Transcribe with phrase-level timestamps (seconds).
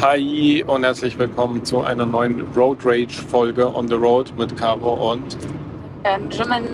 [0.00, 5.12] Hi und herzlich willkommen zu einer neuen Road Rage Folge on the Road mit Caro
[5.12, 5.36] und
[6.02, 6.68] Benjamin.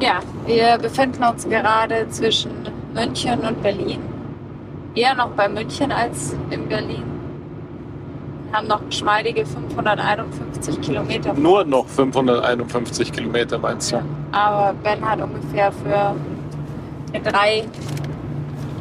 [0.00, 2.50] Ja, wir befinden uns gerade zwischen
[2.92, 4.00] München und Berlin.
[4.96, 7.04] Eher noch bei München als in Berlin.
[8.48, 11.32] Wir haben noch geschmeidige 551 Kilometer.
[11.34, 13.96] nur noch 551 Kilometer meinst du?
[13.96, 14.02] Ja,
[14.32, 16.16] aber Ben hat ungefähr für
[17.22, 17.66] drei,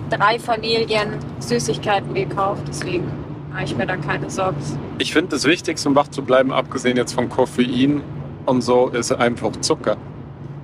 [0.10, 2.64] drei Familien Süßigkeiten gekauft.
[2.68, 3.23] Deswegen
[3.54, 4.58] mache ich mir da keine Sorgen.
[4.98, 8.02] Ich finde das Wichtigste, um wach zu bleiben, abgesehen jetzt von Koffein
[8.46, 9.96] und so, ist einfach Zucker.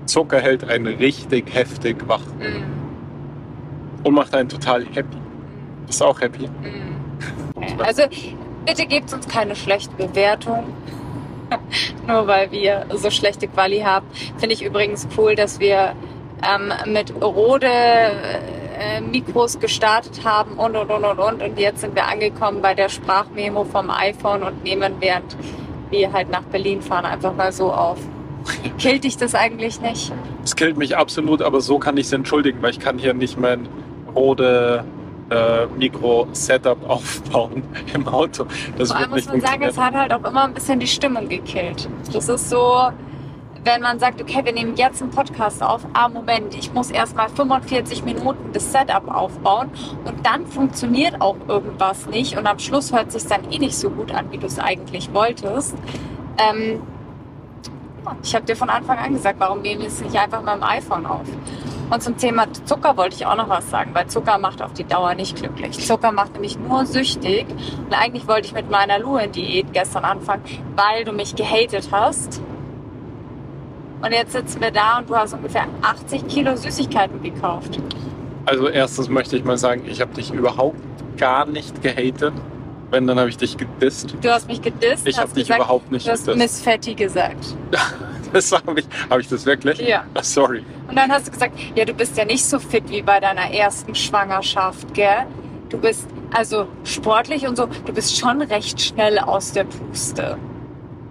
[0.05, 5.17] Zucker hält einen richtig heftig wach Mm, und macht einen total happy.
[5.85, 6.47] Bist du auch happy?
[6.47, 7.79] mm.
[7.79, 8.03] Also
[8.65, 10.63] bitte gebt uns keine schlechte Bewertung.
[12.07, 14.05] Nur weil wir so schlechte Quali haben.
[14.37, 15.93] Finde ich übrigens cool, dass wir
[16.43, 17.67] ähm, mit Rode
[18.79, 21.41] äh, Mikros gestartet haben und und und und und.
[21.41, 25.35] Und jetzt sind wir angekommen bei der Sprachmemo vom iPhone und nehmen während
[25.89, 27.99] wir halt nach Berlin fahren einfach mal so auf.
[28.77, 30.11] Killt dich das eigentlich nicht?
[30.43, 33.37] Es killt mich absolut, aber so kann ich es entschuldigen, weil ich kann hier nicht
[33.37, 33.67] mein
[34.15, 34.85] Rode
[35.29, 37.63] äh, Mikro-Setup aufbauen
[37.93, 38.45] im Auto.
[38.77, 41.27] Das Vor allem muss man sagen, es hat halt auch immer ein bisschen die Stimmung
[41.27, 41.89] gekillt.
[42.13, 42.89] Das ist so,
[43.63, 47.15] wenn man sagt, okay, wir nehmen jetzt einen Podcast auf, ah, Moment, ich muss erst
[47.15, 49.69] mal 45 Minuten das Setup aufbauen
[50.05, 53.89] und dann funktioniert auch irgendwas nicht und am Schluss hört sich dann eh nicht so
[53.89, 55.75] gut an, wie du es eigentlich wolltest.
[56.37, 56.81] Ähm,
[58.23, 60.63] ich habe dir von Anfang an gesagt, warum nehmen wir es nicht einfach mit dem
[60.63, 61.27] iPhone auf?
[61.89, 64.83] Und zum Thema Zucker wollte ich auch noch was sagen, weil Zucker macht auf die
[64.83, 65.79] Dauer nicht glücklich.
[65.85, 67.47] Zucker macht nämlich nur süchtig.
[67.49, 70.43] Und eigentlich wollte ich mit meiner Luen-Diät gestern anfangen,
[70.75, 72.41] weil du mich gehatet hast.
[74.01, 77.79] Und jetzt sitzen wir da und du hast ungefähr 80 Kilo Süßigkeiten gekauft.
[78.45, 80.79] Also erstens möchte ich mal sagen, ich habe dich überhaupt
[81.17, 82.33] gar nicht gehatet.
[82.91, 84.15] Wenn, dann habe ich dich gedisst.
[84.21, 85.05] Du hast mich gedisst.
[85.05, 86.37] Ich habe dich gesagt, überhaupt nicht Du hast gedisst.
[86.39, 87.55] Miss Fatty gesagt.
[88.31, 88.85] Das habe ich.
[89.09, 89.79] Habe ich das wirklich?
[89.79, 90.03] Ja.
[90.13, 90.63] Ah, sorry.
[90.87, 93.51] Und dann hast du gesagt, ja, du bist ja nicht so fit wie bei deiner
[93.51, 95.25] ersten Schwangerschaft, gell?
[95.69, 100.37] Du bist also sportlich und so, du bist schon recht schnell aus der Puste.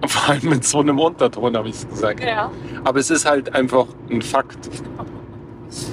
[0.07, 2.23] Vor allem mit so einem Unterton habe ich es gesagt.
[2.23, 2.51] Ja.
[2.85, 4.71] Aber es ist halt einfach ein Fakt.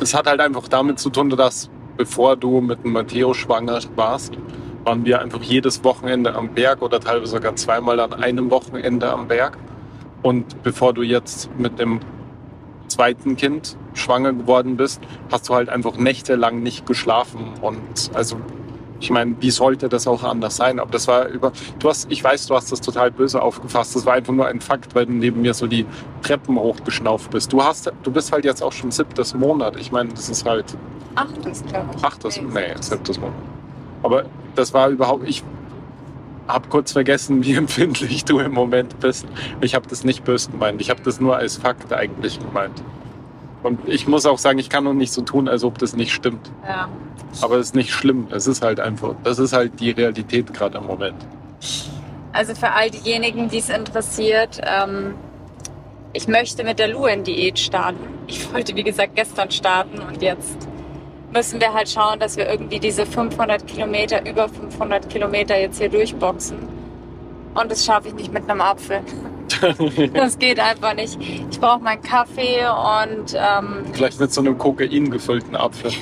[0.02, 4.38] Es hat halt einfach damit zu tun, dass bevor du mit dem Matteo schwanger warst,
[4.84, 9.28] waren wir einfach jedes Wochenende am Berg oder teilweise sogar zweimal an einem Wochenende am
[9.28, 9.58] Berg.
[10.22, 12.00] Und bevor du jetzt mit dem
[12.88, 15.02] zweiten Kind schwanger geworden bist,
[15.32, 17.54] hast du halt einfach nächtelang nicht geschlafen.
[17.62, 18.38] Und also,
[19.00, 20.80] ich meine, wie sollte das auch anders sein?
[20.80, 23.96] Aber das war über, du hast, ich weiß, du hast das total böse aufgefasst.
[23.96, 25.86] Das war einfach nur ein Fakt, weil du neben mir so die
[26.22, 27.52] Treppen hochgeschnauft bist.
[27.52, 29.78] Du hast, du bist halt jetzt auch schon siebtes Monat.
[29.78, 30.78] Ich meine, das ist halt
[31.16, 32.04] Achtes, glaube ich.
[32.04, 33.36] achtes, nee, siebtes Monat.
[34.04, 34.26] Aber
[34.56, 35.44] das war überhaupt, ich
[36.48, 39.26] habe kurz vergessen, wie empfindlich du im Moment bist.
[39.62, 40.82] Ich habe das nicht böse gemeint.
[40.82, 42.82] Ich habe das nur als Fakt eigentlich gemeint.
[43.66, 46.14] Und ich muss auch sagen, ich kann auch nicht so tun, als ob das nicht
[46.14, 46.52] stimmt.
[46.68, 46.88] Ja.
[47.42, 48.28] Aber es ist nicht schlimm.
[48.30, 51.16] Es ist halt einfach, das ist halt die Realität gerade im Moment.
[52.32, 55.16] Also für all diejenigen, die es interessiert, ähm,
[56.14, 58.06] ich möchte mit der Luen-Diät starten.
[58.28, 60.68] Ich wollte, wie gesagt, gestern starten und jetzt
[61.34, 65.90] müssen wir halt schauen, dass wir irgendwie diese 500 Kilometer, über 500 Kilometer jetzt hier
[65.90, 66.60] durchboxen.
[67.56, 69.02] Und das schaffe ich nicht mit einem Apfel.
[70.14, 71.18] Das geht einfach nicht.
[71.22, 75.92] Ich brauche meinen Kaffee und ähm, Vielleicht mit so einem Kokain gefüllten Apfel.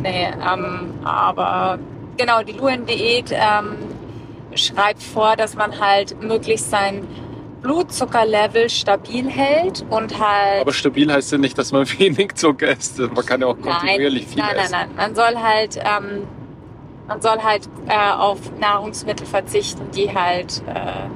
[0.00, 1.80] Nee, ähm, aber
[2.16, 3.76] genau, die Luen-Diät ähm,
[4.54, 7.04] schreibt vor, dass man halt möglichst sein
[7.62, 10.60] Blutzuckerlevel stabil hält und halt.
[10.60, 12.98] Aber stabil heißt ja nicht, dass man wenig Zucker isst.
[12.98, 14.72] Man kann ja auch nein, kontinuierlich viel nein, nein, essen.
[14.72, 14.90] nein.
[14.96, 16.26] Man soll halt, ähm,
[17.08, 21.08] man soll halt äh, auf Nahrungsmittel verzichten, die halt äh,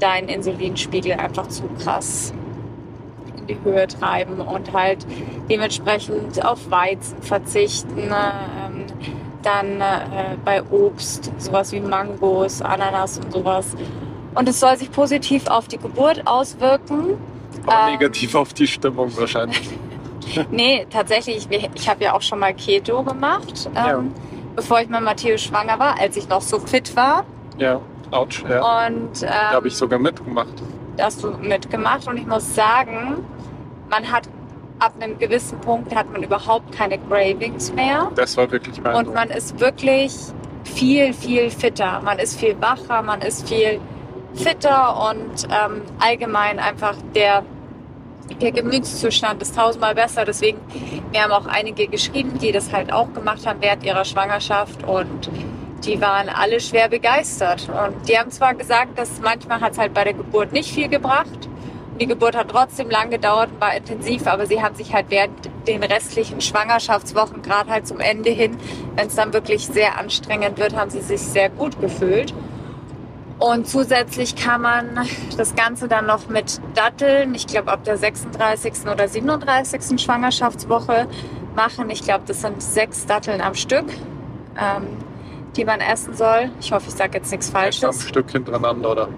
[0.00, 2.32] deinen Insulinspiegel einfach zu krass
[3.38, 5.06] in die Höhe treiben und halt
[5.48, 7.94] dementsprechend auf Weizen verzichten.
[8.08, 8.32] ne,
[8.66, 8.84] Ähm,
[9.42, 13.74] dann äh, bei Obst, sowas wie Mangos, Ananas und sowas.
[14.34, 17.14] Und es soll sich positiv auf die Geburt auswirken.
[17.66, 19.62] Aber Ähm, negativ auf die Stimmung wahrscheinlich.
[20.52, 24.00] Nee, tatsächlich, ich habe ja auch schon mal Keto gemacht, ähm, Ja.
[24.54, 27.24] bevor ich mit Matthäus schwanger war, als ich noch so fit war.
[27.58, 27.80] Ja,
[28.12, 28.42] ouch.
[28.48, 28.86] Ja.
[28.86, 30.52] Und ähm, Da habe ich sogar mitgemacht.
[30.96, 33.24] da hast du mitgemacht und ich muss sagen,
[33.90, 34.28] man hat
[34.78, 39.14] ab einem gewissen Punkt hat man überhaupt keine Cravings mehr Das war wirklich und beeindruckend.
[39.14, 40.16] man ist wirklich
[40.64, 42.00] viel, viel fitter.
[42.04, 43.80] Man ist viel wacher, man ist viel
[44.34, 47.42] fitter und ähm, allgemein einfach der,
[48.40, 50.24] der Gemütszustand ist tausendmal besser.
[50.24, 50.58] Deswegen,
[51.12, 55.28] mir haben auch einige geschrieben, die das halt auch gemacht haben während ihrer Schwangerschaft und
[55.84, 57.68] die waren alle schwer begeistert.
[57.68, 60.88] Und die haben zwar gesagt, dass manchmal hat es halt bei der Geburt nicht viel
[60.88, 61.48] gebracht.
[62.00, 65.50] Die Geburt hat trotzdem lang gedauert und war intensiv, aber sie haben sich halt während
[65.66, 68.56] den restlichen Schwangerschaftswochen, gerade halt zum Ende hin,
[68.96, 72.32] wenn es dann wirklich sehr anstrengend wird, haben sie sich sehr gut gefühlt.
[73.38, 75.06] Und zusätzlich kann man
[75.36, 78.86] das Ganze dann noch mit Datteln, ich glaube ab der 36.
[78.90, 80.00] oder 37.
[80.00, 81.06] Schwangerschaftswoche
[81.56, 81.90] machen.
[81.90, 83.86] Ich glaube, das sind sechs Datteln am Stück,
[84.58, 84.86] ähm,
[85.56, 86.50] die man essen soll.
[86.60, 88.08] Ich hoffe, ich sage jetzt nichts Am Falsches.
[88.08, 89.08] Stück hintereinander, oder?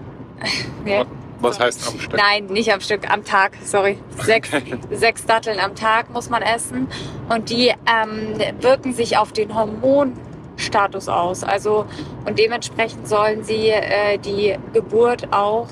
[0.84, 1.04] Ja.
[1.40, 2.16] Was heißt am Stück?
[2.16, 3.98] Nein, nicht am Stück, am Tag, sorry.
[4.22, 4.50] Sechs,
[4.90, 6.86] sechs Datteln am Tag muss man essen.
[7.28, 11.42] Und die ähm, wirken sich auf den Hormonstatus aus.
[11.42, 11.86] Also,
[12.26, 15.66] und dementsprechend sollen sie äh, die Geburt auch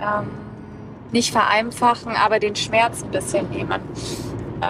[0.00, 0.30] ähm,
[1.12, 3.80] nicht vereinfachen, aber den Schmerz ein bisschen nehmen.
[4.60, 4.66] Äh,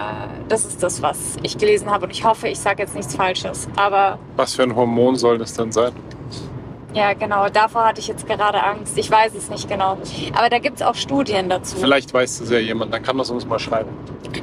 [0.47, 2.05] das ist das, was ich gelesen habe.
[2.05, 3.67] Und ich hoffe, ich sage jetzt nichts Falsches.
[3.75, 5.93] Aber Was für ein Hormon soll das denn sein?
[6.93, 8.97] ja, genau, davor hatte ich jetzt gerade Angst.
[8.97, 9.97] Ich weiß es nicht genau.
[10.35, 11.77] Aber da gibt es auch Studien dazu.
[11.77, 13.89] Vielleicht weiß das ja jemand, dann kann das uns mal schreiben.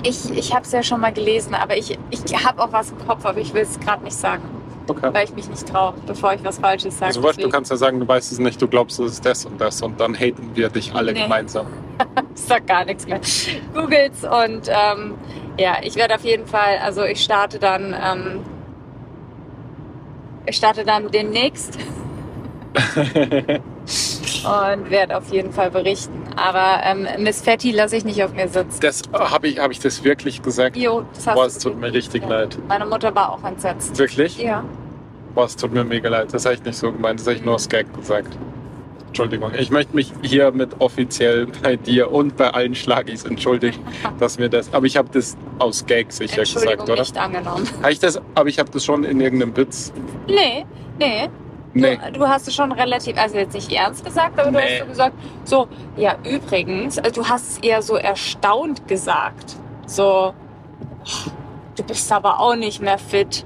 [0.04, 2.98] Ich, ich habe es ja schon mal gelesen, aber ich, ich habe auch was im
[3.06, 4.42] Kopf, aber ich will es gerade nicht sagen,
[4.88, 5.10] Okay.
[5.12, 7.06] weil ich mich nicht traue, bevor ich was Falsches sage.
[7.06, 9.44] Also, weißt, du kannst ja sagen, du weißt es nicht, du glaubst, es ist das
[9.44, 11.22] und das und dann haten wir dich alle Nee.
[11.22, 11.66] gemeinsam.
[12.34, 13.20] Ich sag gar nichts mehr.
[13.74, 15.14] Googles und ähm,
[15.58, 18.40] ja, ich werde auf jeden Fall, also ich starte dann, ähm,
[20.44, 21.78] ich starte dann demnächst
[24.44, 26.22] und werde auf jeden Fall berichten.
[26.36, 28.78] Aber ähm, Miss Fatty lasse ich nicht auf mir sitzen.
[28.80, 30.76] Das habe ich, hab ich das wirklich gesagt?
[30.76, 32.28] Jo, das hast Boah, es tut mir richtig Ja.
[32.28, 32.58] leid.
[32.68, 33.98] Meine Mutter war auch entsetzt.
[33.98, 34.38] Wirklich?
[34.38, 34.62] Ja.
[35.34, 36.32] Boah, es tut mir mega leid.
[36.34, 37.18] Das habe ich nicht so gemeint.
[37.20, 38.36] Das habe ich nur aus Gag gesagt.
[39.16, 39.52] Entschuldigung.
[39.58, 43.78] Ich möchte mich hiermit offiziell bei dir und bei allen Schlagis entschuldigen,
[44.20, 44.74] dass mir das.
[44.74, 46.96] Aber ich habe das aus Gag sicher gesagt, oder?
[46.98, 47.66] nicht angenommen.
[47.80, 48.20] Habe ich das?
[48.34, 49.90] Aber ich habe das schon in irgendeinem Witz.
[50.28, 50.66] Nee,
[50.98, 51.30] nee.
[51.72, 51.98] Nee.
[52.12, 54.64] Du, du hast es schon relativ, also jetzt nicht ernst gesagt, aber du Nee.
[54.64, 55.14] hast so gesagt,
[55.44, 59.56] so, ja, übrigens, also du hast es eher so erstaunt gesagt.
[59.86, 60.32] So,
[61.04, 61.30] "Oh,
[61.76, 63.44] du bist aber auch nicht mehr fit.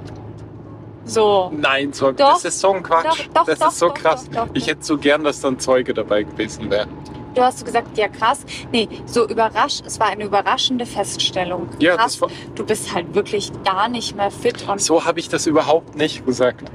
[1.10, 2.34] So, Nein, so, Doch.
[2.34, 3.04] das ist so ein Quatsch.
[3.04, 4.28] Doch, doch, das doch, ist so doch, krass.
[4.30, 4.54] doch, doch.
[4.54, 6.86] Ich hätte so gern, dass dann Zeuge dabei gewesen wäre.
[7.34, 8.44] du hast so gesagt, ja krass.
[8.70, 11.68] Nee, so überrascht, es war eine überraschende Feststellung.
[11.80, 15.18] Ja, krass, das war, du bist halt wirklich gar nicht mehr fit und so habe
[15.18, 16.70] ich das überhaupt nicht gesagt.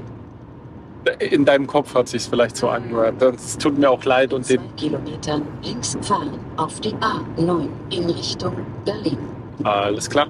[1.20, 3.14] In deinem Kopf hat sich vielleicht so angehört.
[3.20, 4.76] Das tut mir auch leid und zwei den.
[4.76, 8.54] Kilometern links fahren auf die A9 in Richtung
[8.84, 9.16] Berlin.
[9.62, 10.26] Alles klar.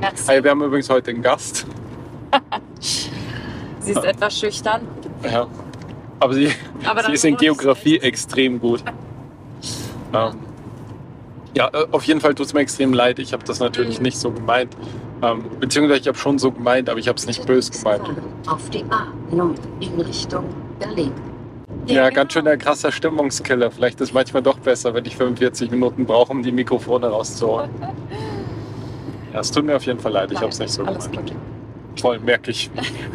[0.00, 0.24] merci.
[0.26, 1.66] Hey, wir haben übrigens heute einen Gast.
[3.80, 4.82] Sie ist etwas schüchtern.
[5.24, 5.46] Ja.
[6.20, 6.50] Aber sie,
[6.84, 8.02] Aber sie ist in Geografie sich.
[8.02, 8.82] extrem gut.
[10.12, 10.32] Ähm,
[11.56, 13.18] ja, äh, auf jeden Fall tut es mir extrem leid.
[13.18, 14.02] Ich habe das natürlich Mhm.
[14.04, 14.76] nicht so gemeint.
[15.22, 18.02] Ähm, beziehungsweise ich habe schon so gemeint, aber ich habe es nicht böse gemeint.
[18.46, 20.44] Auf die A9 in Richtung
[20.78, 21.12] Berlin.
[21.86, 22.14] Ja, genau.
[22.20, 23.70] ganz schön ein krasser Stimmungskiller.
[23.70, 27.70] Vielleicht ist es manchmal doch besser, wenn ich 45 Minuten brauche, um die Mikrofone rauszuholen.
[29.32, 30.32] Ja, es tut mir auf jeden Fall leid.
[30.32, 31.30] Ich habe es nicht so Alles gemeint.
[31.30, 31.38] gut.
[31.96, 32.70] Toll, merke ich.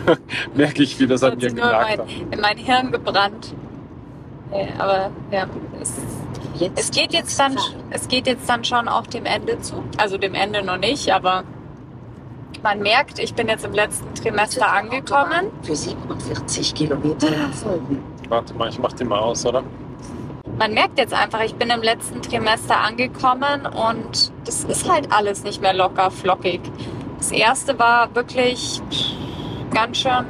[0.55, 2.07] merke ich, wie das an hat mir sich nur in genagt hat.
[2.07, 3.53] mein, in mein Hirn gebrannt.
[4.51, 5.47] Nee, aber ja,
[5.81, 5.93] es,
[6.75, 7.57] es geht jetzt dann,
[7.89, 9.83] es geht jetzt dann schon auch dem Ende zu.
[9.97, 11.43] Also dem Ende noch nicht, aber
[12.63, 15.51] man merkt, ich bin jetzt im letzten Trimester angekommen.
[15.61, 18.03] Für 47 Kilometer folgen.
[18.29, 19.63] Warte mal, ich mach den mal aus, oder?
[20.57, 25.43] Man merkt jetzt einfach, ich bin im letzten Trimester angekommen und das ist halt alles
[25.43, 26.61] nicht mehr locker flockig.
[27.25, 28.79] Das erste war wirklich
[29.73, 30.27] ganz schön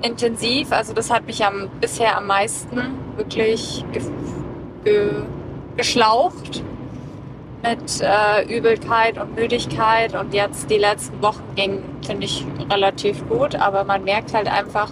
[0.00, 0.72] intensiv.
[0.72, 4.02] Also das hat mich am, bisher am meisten wirklich ge,
[4.82, 5.10] ge,
[5.76, 6.64] geschlaucht
[7.62, 10.14] mit äh, Übelkeit und Müdigkeit.
[10.14, 13.54] Und jetzt die letzten Wochen ging, finde ich, relativ gut.
[13.54, 14.90] Aber man merkt halt einfach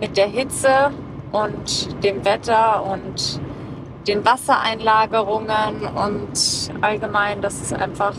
[0.00, 0.90] mit der Hitze
[1.30, 3.38] und dem Wetter und
[4.08, 8.14] den Wassereinlagerungen und allgemein, dass es einfach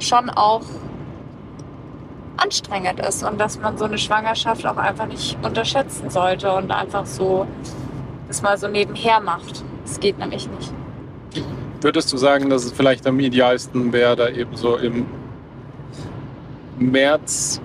[0.00, 0.62] schon auch
[2.36, 7.04] anstrengend ist und dass man so eine Schwangerschaft auch einfach nicht unterschätzen sollte und einfach
[7.04, 7.46] so
[8.28, 9.64] das mal so nebenher macht.
[9.84, 10.72] Das geht nämlich nicht.
[11.80, 15.06] Würdest du sagen, dass es vielleicht am idealsten wäre, da eben so im
[16.78, 17.60] März,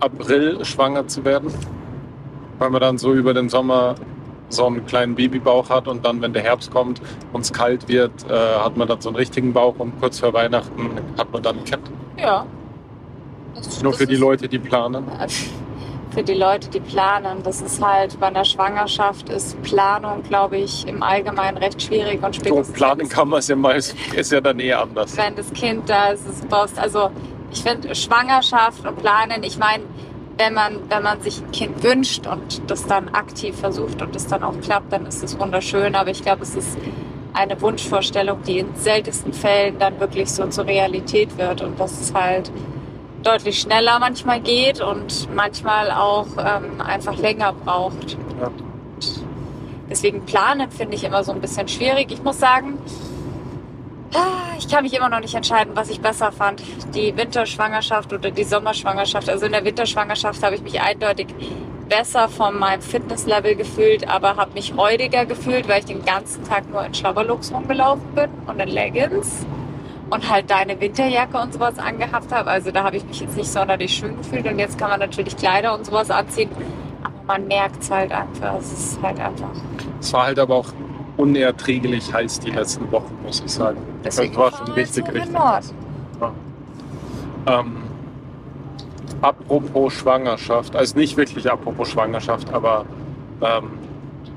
[0.00, 1.52] April schwanger zu werden?
[2.58, 3.94] Weil man dann so über den Sommer
[4.52, 7.00] so einen kleinen Babybauch hat und dann, wenn der Herbst kommt
[7.32, 10.32] und es kalt wird, äh, hat man dann so einen richtigen Bauch und kurz vor
[10.32, 11.82] Weihnachten hat man dann ein Kind.
[12.18, 12.46] Ja.
[13.54, 15.04] Das, Nur das für die ist- Leute, die planen.
[16.14, 17.38] Für die Leute, die planen.
[17.42, 22.34] Das ist halt bei einer Schwangerschaft ist Planung, glaube ich, im Allgemeinen recht schwierig und
[22.34, 23.96] So spätestens planen kann man es ja mal, ist
[24.30, 25.16] ja dann eh anders.
[25.16, 27.08] wenn das Kind da ist, es brauchst, also
[27.50, 29.84] ich finde Schwangerschaft und Planen, ich meine,
[30.38, 34.26] wenn man, wenn man sich ein Kind wünscht und das dann aktiv versucht und es
[34.26, 35.94] dann auch klappt, dann ist es wunderschön.
[35.94, 36.78] Aber ich glaube, es ist
[37.34, 42.12] eine Wunschvorstellung, die in seltensten Fällen dann wirklich so zur Realität wird und dass es
[42.14, 42.50] halt
[43.22, 48.16] deutlich schneller manchmal geht und manchmal auch ähm, einfach länger braucht.
[48.40, 48.50] Ja.
[49.88, 52.10] Deswegen planen finde ich immer so ein bisschen schwierig.
[52.10, 52.78] Ich muss sagen,
[54.58, 56.62] ich kann mich immer noch nicht entscheiden, was ich besser fand.
[56.94, 59.28] Die Winterschwangerschaft oder die Sommerschwangerschaft.
[59.28, 61.28] Also in der Winterschwangerschaft habe ich mich eindeutig
[61.88, 66.70] besser von meinem Fitnesslevel gefühlt, aber habe mich räudiger gefühlt, weil ich den ganzen Tag
[66.70, 69.44] nur in Schlabberlooks rumgelaufen bin und in Leggings
[70.08, 72.50] und halt deine Winterjacke und sowas angehabt habe.
[72.50, 75.36] Also da habe ich mich jetzt nicht sonderlich schön gefühlt und jetzt kann man natürlich
[75.36, 76.50] Kleider und sowas anziehen,
[77.02, 78.56] aber man merkt es halt einfach.
[78.58, 79.50] Es ist halt einfach.
[80.00, 80.72] Es war halt aber auch
[81.16, 83.78] unerträglich heiß die letzten Wochen, muss ich sagen.
[84.04, 85.32] Deswegen das war schon richtig, richtig.
[85.32, 85.66] Norden.
[87.46, 87.72] Ähm,
[89.20, 92.84] apropos Schwangerschaft, also nicht wirklich apropos Schwangerschaft, aber
[93.40, 93.70] ähm,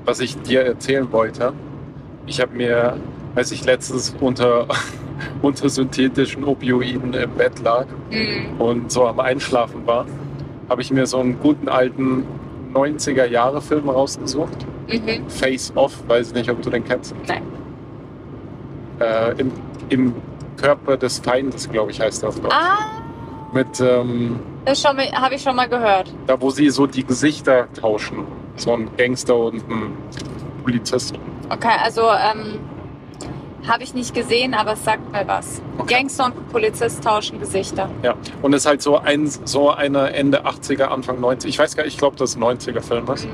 [0.04, 1.52] was ich dir erzählen wollte,
[2.26, 2.96] ich habe mir,
[3.36, 4.66] als ich letztens unter,
[5.42, 8.60] unter synthetischen Opioiden im Bett lag Mhm.
[8.60, 10.06] und so am Einschlafen war,
[10.68, 12.24] habe ich mir so einen guten alten
[12.74, 14.66] 90er-Jahre-Film rausgesucht.
[14.88, 15.28] Mhm.
[15.28, 17.14] Face Off, weiß nicht, ob du den kennst.
[17.26, 17.42] Nein.
[19.00, 19.52] Äh, im,
[19.88, 20.14] Im
[20.56, 22.54] Körper des Feindes, glaube ich, heißt auf Deutsch.
[22.54, 22.78] Ah,
[23.52, 26.12] Mit, ähm, das habe ich schon mal gehört.
[26.26, 28.24] da wo sie so die Gesichter tauschen.
[28.56, 29.92] So ein Gangster und ein
[30.62, 31.14] Polizist.
[31.50, 32.58] Okay, also ähm,
[33.68, 35.60] habe ich nicht gesehen, aber es sagt mir was.
[35.78, 35.94] Okay.
[35.94, 37.88] Gangster und Polizist tauschen Gesichter.
[38.02, 38.14] Ja.
[38.42, 41.84] Und es ist halt so ein so einer Ende 80er, Anfang 90 Ich weiß gar
[41.84, 43.26] nicht, ich glaube, das ist ein 90er Film ist.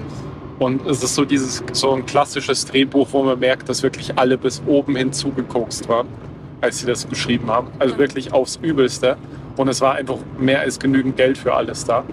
[0.59, 4.39] Und es ist so dieses so ein klassisches Drehbuch, wo man merkt, dass wirklich alle
[4.39, 6.07] bis oben hin zugekokst waren,
[6.61, 7.69] als sie das geschrieben haben.
[7.79, 7.99] Also Mhm.
[7.99, 9.17] wirklich aufs Übelste.
[9.57, 12.05] Und es war einfach mehr als genügend Geld für alles da.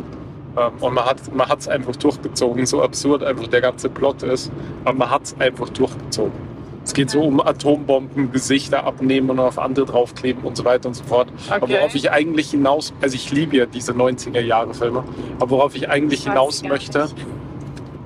[0.58, 4.52] Ähm, Und man hat man hat's einfach durchgezogen, so absurd einfach der ganze Plot ist.
[4.84, 6.49] Aber man hat es einfach durchgezogen.
[6.90, 10.96] Es geht so um Atombomben, Gesichter abnehmen und auf andere draufkleben und so weiter und
[10.96, 11.28] so fort.
[11.48, 11.74] Aber Okay.
[11.78, 15.04] worauf ich eigentlich hinaus, also ich liebe ja diese 90er Jahre Filme,
[15.40, 17.08] aber worauf ich eigentlich Ich hinaus möchte.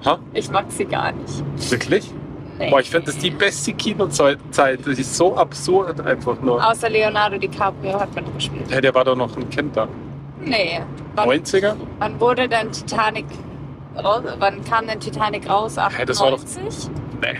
[0.03, 0.19] Ha?
[0.33, 1.71] Ich mag sie gar nicht.
[1.71, 2.11] wirklich?
[2.59, 2.69] Nee.
[2.71, 4.37] Boah, ich finde das die beste Kinozeit.
[4.53, 6.61] Das ist so absurd einfach nur.
[6.69, 8.65] Außer Leonardo DiCaprio hat mitgespielt.
[8.69, 9.87] Hey, der war doch noch ein Kind da.
[10.41, 10.81] Nee.
[11.15, 11.75] Wann, 90er?
[11.99, 13.27] wann wurde denn Titanic
[13.95, 14.23] raus?
[14.39, 15.77] Wann kam denn Titanic raus?
[15.95, 16.89] Hey, das war doch- 98?
[17.21, 17.37] Nee.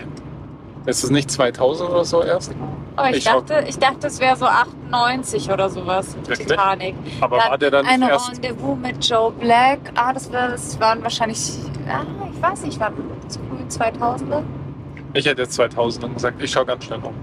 [0.86, 2.54] Ist es nicht 2000 oder so erst?
[2.98, 6.16] Oh, ich, Ich dachte, ich dachte, es wäre so 98 oder sowas.
[6.16, 6.48] Wirklich?
[6.48, 6.96] Titanic.
[7.22, 8.32] Aber war der dann ein nicht erst.
[8.34, 9.80] Rendezvous mit Joe Black.
[9.96, 11.40] Ah, das, war, das waren wahrscheinlich,
[11.88, 12.94] ah, ich weiß nicht, wann,
[13.28, 14.44] zu früh 2000er?
[15.14, 16.42] Ich hätte jetzt 2000 gesagt.
[16.42, 17.14] Ich schau ganz schnell noch.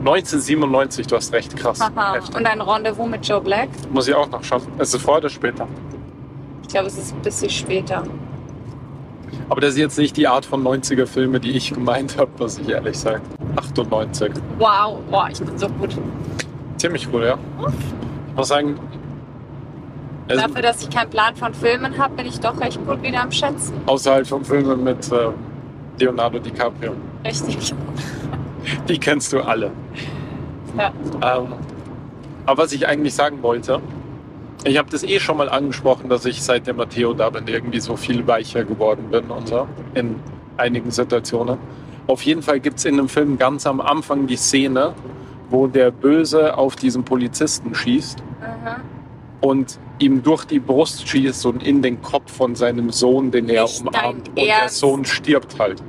[0.00, 1.80] 1997, du hast recht, krass.
[1.80, 2.14] Haha.
[2.14, 2.36] Heftig.
[2.36, 3.70] Und ein Rendezvous mit Joe Black.
[3.90, 4.62] Muss ich auch noch schauen.
[4.78, 5.66] Ist es vor oder später?
[6.62, 8.04] Ich glaube, es ist ein bisschen später.
[9.48, 12.58] Aber das ist jetzt nicht die Art von 90er Filme, die ich gemeint habe, muss
[12.58, 13.22] ich ehrlich sagen.
[13.56, 14.32] 98.
[14.58, 15.96] Wow, boah, ich bin so gut.
[16.78, 17.38] Ziemlich cool, ja.
[18.28, 18.78] Ich muss sagen,
[20.28, 23.20] also Dafür, dass ich keinen Plan von Filmen habe, bin ich doch recht gut wieder
[23.22, 23.74] am Schätzen.
[23.86, 25.28] außerhalb von Filmen mit äh,
[25.98, 26.92] Leonardo DiCaprio.
[27.24, 27.74] Richtig.
[28.88, 29.70] Die kennst du alle.
[30.78, 30.86] Ja.
[31.36, 31.52] Ähm,
[32.46, 33.80] aber was ich eigentlich sagen wollte,
[34.64, 37.80] ich habe das eh schon mal angesprochen, dass ich seit der Matteo da bin irgendwie
[37.80, 40.16] so viel weicher geworden bin und so in
[40.56, 41.58] einigen Situationen.
[42.06, 44.94] Auf jeden Fall gibt es in dem Film ganz am Anfang die Szene,
[45.50, 49.48] wo der Böse auf diesen Polizisten schießt Mhm.
[49.48, 53.62] und ihm durch die Brust schießt und in den Kopf von seinem Sohn, den er
[53.62, 54.28] Nicht umarmt.
[54.28, 54.68] Und der?
[54.68, 55.82] Sohn stirbt halt.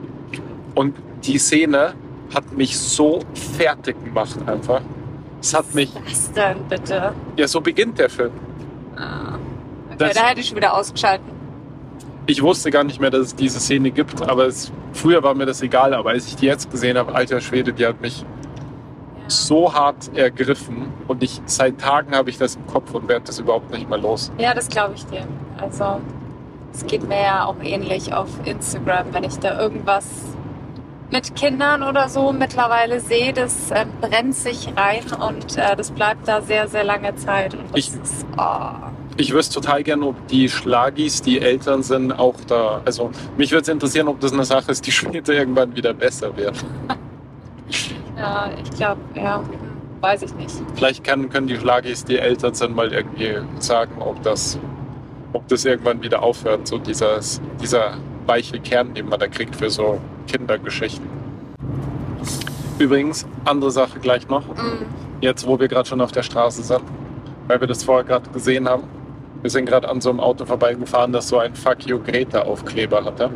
[0.74, 1.94] Und die Szene
[2.34, 3.20] hat mich so
[3.58, 4.82] fertig gemacht einfach.
[5.41, 7.13] Es hat mich, Was denn bitte?
[7.38, 8.32] ja, so beginnt der Film.
[8.98, 9.36] Ah.
[9.88, 11.25] Okay, Das- da hätte ich schon wieder ausgeschalten.
[12.28, 15.46] Ich wusste gar nicht mehr, dass es diese Szene gibt, aber es, früher war mir
[15.46, 15.94] das egal.
[15.94, 18.25] Aber als ich die jetzt gesehen habe, alter Schwede, die hat mich
[19.28, 20.88] so hart ergriffen.
[21.08, 24.00] Und ich, seit Tagen habe ich das im Kopf und werde das überhaupt nicht mehr
[24.00, 24.32] los.
[24.40, 25.25] Ja, das glaube ich dir.
[25.62, 26.00] Also,
[26.74, 30.06] es geht mir ja auch ähnlich auf Instagram, wenn ich da irgendwas
[31.12, 36.28] mit Kindern oder so mittlerweile sehe, das äh, brennt sich rein und äh, das bleibt
[36.28, 37.54] da sehr, sehr lange Zeit.
[37.54, 38.70] Und das Ich- ist, oh.
[39.18, 42.82] Ich wüsste total gern, ob die Schlagis, die Eltern sind, auch da.
[42.84, 46.36] Also mich würde es interessieren, ob das eine Sache ist, die später irgendwann wieder besser
[46.36, 46.56] wird.
[48.18, 49.44] Ja, ich glaube, ja,
[50.00, 50.56] weiß ich nicht.
[50.76, 54.58] Vielleicht kann, können die Schlagis, die Eltern sind, mal irgendwie sagen, ob das,
[55.34, 56.66] ob das irgendwann wieder aufhört.
[56.66, 61.08] So dieses, dieser weiche Kern, den man da kriegt für so Kindergeschichten.
[62.79, 64.46] Übrigens, andere Sache gleich noch.
[64.48, 64.86] Mm,
[65.22, 66.82] Jetzt, wo wir gerade schon auf der Straße sind,
[67.48, 68.84] weil wir das vorher gerade gesehen haben.
[69.41, 73.03] Wir sind gerade an so einem Auto vorbeigefahren, das so ein Fuck you Greta Aufkleber
[73.03, 73.29] hatte.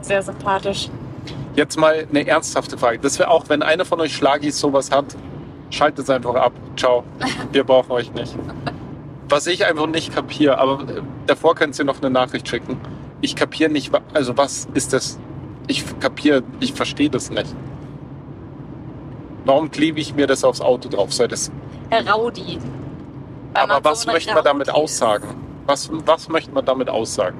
[0.00, 0.88] Sehr sympathisch.
[1.54, 2.98] Jetzt mal eine ernsthafte Frage.
[2.98, 5.16] Das wäre auch, wenn einer von euch Schlagis sowas hat,
[5.70, 6.52] schaltet es einfach ab.
[6.76, 7.04] Ciao.
[7.52, 8.34] Wir brauchen euch nicht.
[9.28, 10.84] Was ich einfach nicht kapiere, aber
[11.26, 12.76] davor könnt ihr noch eine Nachricht schicken.
[13.20, 15.18] Ich kapiere nicht, also was ist das?
[15.66, 17.54] Ich kapiere, ich verstehe das nicht.
[19.44, 21.12] Warum klebe ich mir das aufs Auto drauf?
[21.12, 21.50] Soll das,
[21.88, 22.58] Herr Raudi.
[23.54, 25.28] Aber was so möchte man damit aussagen?
[25.66, 27.38] Was, was möchte man damit aussagen?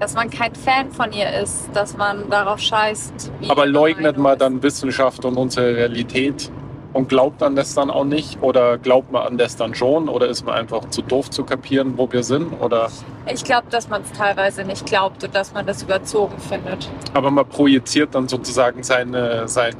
[0.00, 3.30] Dass man kein Fan von ihr ist, dass man darauf scheißt.
[3.48, 6.50] Aber leugnet man dann Wissenschaft und unsere Realität
[6.96, 8.42] und glaubt an das dann auch nicht?
[8.42, 10.08] Oder glaubt man an das dann schon?
[10.08, 12.52] Oder ist man einfach zu doof zu kapieren, wo wir sind?
[12.60, 12.88] Oder
[13.32, 16.88] Ich glaube, dass man es teilweise nicht glaubt und dass man das überzogen findet.
[17.14, 19.74] aber man projiziert dann sozusagen seine, sein,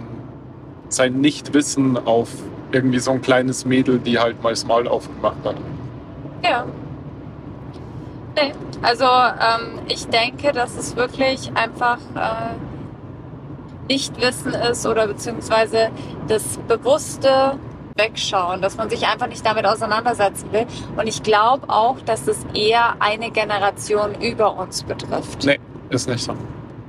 [0.89, 2.29] sein Nichtwissen auf
[2.73, 5.57] irgendwie so ein kleines Mädel, die halt mal das Maul aufgemacht hat.
[6.45, 6.67] Ja.
[8.35, 8.53] Nee.
[8.83, 12.55] Also ähm, ich denke, dass es wirklich einfach äh,
[13.89, 15.91] Nichtwissen ist oder beziehungsweise
[16.29, 17.59] das bewusste
[17.97, 20.67] Wegschauen, dass man sich einfach nicht damit auseinandersetzen will.
[20.97, 25.45] Und ich glaube auch, dass es eher eine Generation über uns betrifft.
[25.45, 25.59] Nee,
[25.91, 26.35] ist nicht so.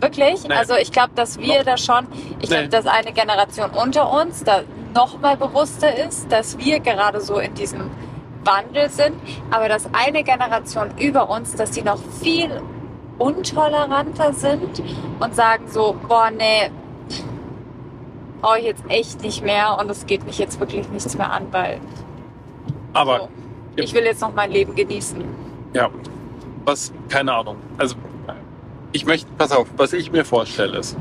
[0.01, 0.47] Wirklich?
[0.47, 0.53] Nee.
[0.53, 2.07] Also ich glaube, dass wir da schon,
[2.39, 2.55] ich Nee.
[2.57, 4.61] glaube, dass eine Generation unter uns da
[4.93, 7.89] noch mal bewusster ist, dass wir gerade so in diesem
[8.43, 9.15] Wandel sind,
[9.51, 12.61] aber dass eine Generation über uns, dass die noch viel
[13.17, 14.81] untoleranter sind
[15.19, 16.69] und sagen so, boah, nee,
[18.41, 21.47] brauche ich jetzt echt nicht mehr und es geht mich jetzt wirklich nichts mehr an,
[21.51, 21.79] weil
[22.93, 23.29] Aber so,
[23.75, 25.23] ich will jetzt noch mein Leben genießen.
[25.73, 25.89] Ja,
[26.65, 27.57] was, keine Ahnung.
[27.77, 27.95] Also,
[28.91, 30.97] ich möchte, pass auf, was ich mir vorstelle ist,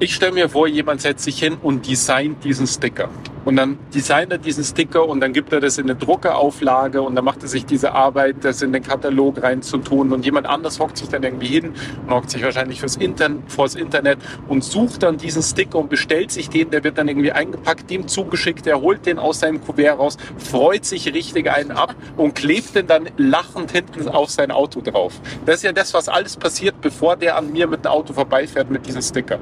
[0.00, 3.08] ich stelle mir vor, jemand setzt sich hin und designt diesen Sticker.
[3.44, 7.14] Und dann designt er diesen Sticker und dann gibt er das in eine Druckerauflage und
[7.14, 10.12] dann macht er sich diese Arbeit, das in den Katalog reinzutun.
[10.12, 11.72] Und jemand anders hockt sich dann irgendwie hin
[12.06, 16.30] und hockt sich wahrscheinlich fürs Internet, vors Internet und sucht dann diesen Sticker und bestellt
[16.30, 16.70] sich den.
[16.70, 20.84] Der wird dann irgendwie eingepackt, dem zugeschickt, er holt den aus seinem Kuvert raus, freut
[20.84, 25.20] sich richtig einen ab und klebt den dann lachend hinten auf sein Auto drauf.
[25.46, 28.70] Das ist ja das, was alles passiert, bevor der an mir mit dem Auto vorbeifährt
[28.70, 29.38] mit diesem Sticker.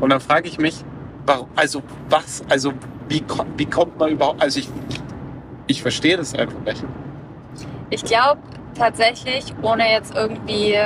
[0.00, 0.84] Und dann frage ich mich,
[1.54, 2.72] also was, also
[3.08, 3.24] wie,
[3.56, 4.68] wie kommt man überhaupt, also ich,
[5.66, 6.84] ich verstehe das einfach nicht.
[7.90, 8.40] Ich glaube
[8.76, 10.76] tatsächlich, ohne jetzt irgendwie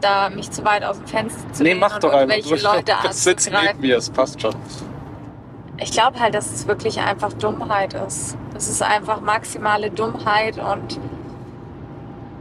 [0.00, 2.36] da mich zu weit aus dem Fenster zu Nee, mach und doch einfach.
[2.36, 4.54] irgendwelche Leute das sitzt neben mir, es passt schon.
[5.78, 8.36] Ich glaube halt, dass es wirklich einfach Dummheit ist.
[8.54, 10.98] Es ist einfach maximale Dummheit und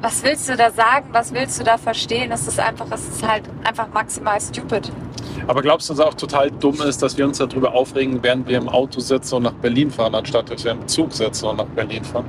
[0.02, 1.08] was willst du da sagen?
[1.12, 2.32] Was willst du da verstehen?
[2.32, 4.92] Es ist einfach, es ist halt einfach maximal stupid.
[5.48, 8.48] Aber glaubst du, dass es auch total dumm ist, dass wir uns darüber aufregen, während
[8.48, 11.58] wir im Auto sitzen und nach Berlin fahren, anstatt dass wir im Zug sitzen und
[11.58, 12.26] nach Berlin fahren?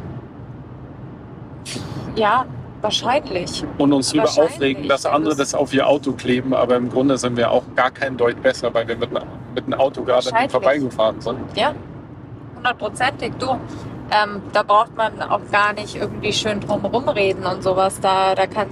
[2.16, 2.44] Ja,
[2.80, 3.64] wahrscheinlich.
[3.78, 7.36] Und uns darüber aufregen, dass andere das auf ihr Auto kleben, aber im Grunde sind
[7.36, 11.20] wir auch gar kein Deut besser, weil wir mit, einem- mit einem Auto gerade vorbeigefahren
[11.20, 11.38] sind.
[11.54, 11.74] Ja,
[12.56, 13.32] hundertprozentig.
[13.38, 13.56] Du,
[14.12, 18.00] ähm, da braucht man auch gar nicht irgendwie schön drum rumreden und sowas.
[18.00, 18.68] Da, da kann,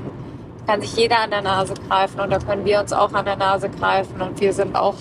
[0.67, 3.37] kann sich jeder an der Nase greifen und da können wir uns auch an der
[3.37, 4.97] Nase greifen und wir sind auch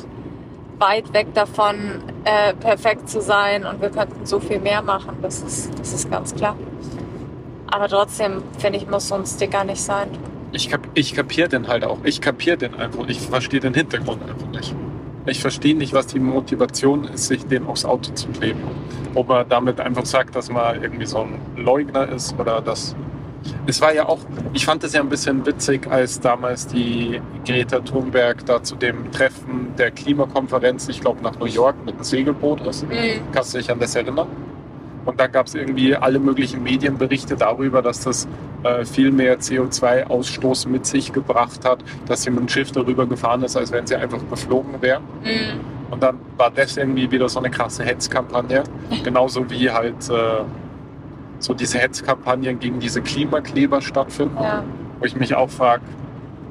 [0.79, 5.17] weit weg davon, äh, perfekt zu sein und wir könnten so viel mehr machen.
[5.21, 6.55] Das ist, das ist ganz klar.
[7.67, 10.09] Aber trotzdem, finde ich, muss so ein Sticker nicht sein.
[10.51, 11.99] Ich, kap ich kapiere den halt auch.
[12.03, 13.07] Ich kapiere den einfach.
[13.07, 14.73] Ich verstehe den Hintergrund einfach nicht.
[15.25, 18.61] Ich verstehe nicht, was die Motivation ist, sich den aufs Auto zu kleben.
[19.15, 22.95] Ob man damit einfach sagt, dass man irgendwie so ein Leugner ist oder das.
[23.65, 24.19] Es war ja auch,
[24.53, 29.11] ich fand es ja ein bisschen witzig, als damals die Greta Thunberg da zu dem
[29.11, 32.85] Treffen der Klimakonferenz, ich glaube nach New York mit einem Segelboot ist.
[33.31, 34.27] Kannst du dich an das erinnern?
[35.05, 38.27] Und dann gab es irgendwie alle möglichen Medienberichte darüber, dass das
[38.63, 43.41] äh, viel mehr CO2-Ausstoß mit sich gebracht hat, dass sie mit dem Schiff darüber gefahren
[43.43, 44.99] ist, als wenn sie einfach geflogen wäre.
[45.23, 45.59] Mhm.
[45.91, 48.63] Und dann war das irgendwie wieder so eine krasse Hetzkampagne.
[49.03, 50.43] Genauso wie halt äh,
[51.39, 54.63] so diese Hetzkampagnen gegen diese Klimakleber stattfinden Ja.
[54.99, 55.81] wo ich mich auch frage,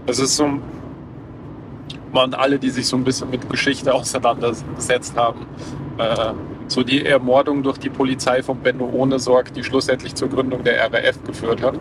[0.06, 0.48] es ist so,
[2.12, 5.46] waren alle, die sich so ein bisschen mit Geschichte auseinandergesetzt haben,
[5.98, 6.32] äh,
[6.68, 11.22] so die Ermordung durch die Polizei von Benno Ohnesorg, die schlussendlich zur Gründung der RAF
[11.26, 11.74] geführt hat,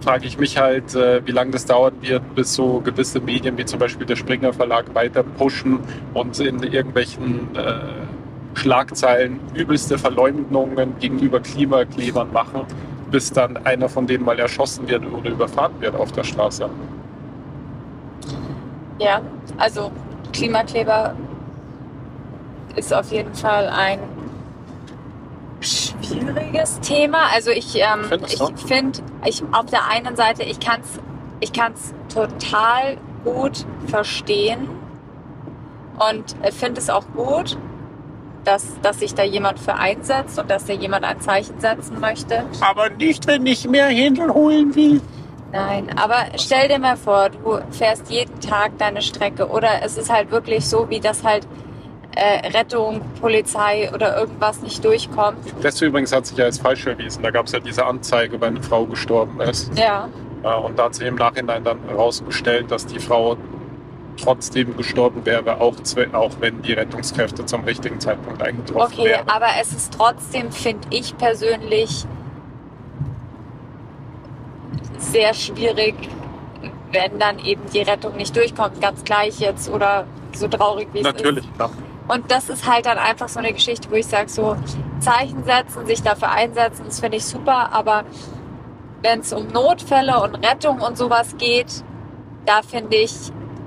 [0.00, 3.64] frage ich mich halt, äh, wie lange das dauern wird, bis so gewisse Medien wie
[3.64, 5.80] zum Beispiel der Springer Verlag weiter pushen
[6.14, 12.62] und in irgendwelchen äh, Schlagzeilen übelste Verleumdungen gegenüber Klimaklebern machen,
[13.10, 16.68] bis dann einer von denen mal erschossen wird oder überfahren wird auf der Straße.
[18.98, 19.20] Ja,
[19.56, 19.92] also
[20.32, 21.14] Klimakleber
[22.76, 23.98] ist auf jeden Fall ein
[25.60, 27.30] schwieriges Thema.
[27.32, 31.00] Also ich, ähm, Findest ich finde, ich auf der einen Seite, ich kann es
[31.40, 34.68] ich kann's total gut verstehen
[36.10, 37.56] und finde es auch gut,
[38.44, 42.44] dass, dass sich da jemand für einsetzt und dass da jemand ein Zeichen setzen möchte.
[42.60, 45.00] Aber nicht, wenn ich mehr Händel holen will.
[45.52, 50.12] Nein, aber stell dir mal vor, du fährst jeden Tag deine Strecke oder es ist
[50.12, 51.46] halt wirklich so, wie das halt
[52.18, 55.38] äh, Rettung, Polizei oder irgendwas nicht durchkommt.
[55.62, 57.22] Das übrigens hat sich ja als falsch erwiesen.
[57.22, 59.70] Da gab es ja diese Anzeige, wenn eine Frau gestorben ist.
[59.78, 60.08] Ja,
[60.42, 63.36] Und da hat sich im Nachhinein dann herausgestellt, dass die Frau
[64.20, 65.76] trotzdem gestorben wäre, auch,
[66.12, 69.28] auch wenn die Rettungskräfte zum richtigen Zeitpunkt eingetroffen okay, wären.
[69.28, 72.04] aber es ist trotzdem, finde ich persönlich,
[74.98, 75.94] sehr schwierig,
[76.90, 80.04] wenn dann eben die Rettung nicht durchkommt, ganz gleich jetzt oder
[80.34, 81.14] so traurig wie es ist.
[81.14, 81.44] Natürlich.
[82.08, 84.56] Und das ist halt dann einfach so eine Geschichte, wo ich sage, so
[84.98, 87.72] Zeichen setzen, sich dafür einsetzen, das finde ich super.
[87.72, 88.04] Aber
[89.02, 91.84] wenn es um Notfälle und Rettung und sowas geht,
[92.46, 93.14] da finde ich,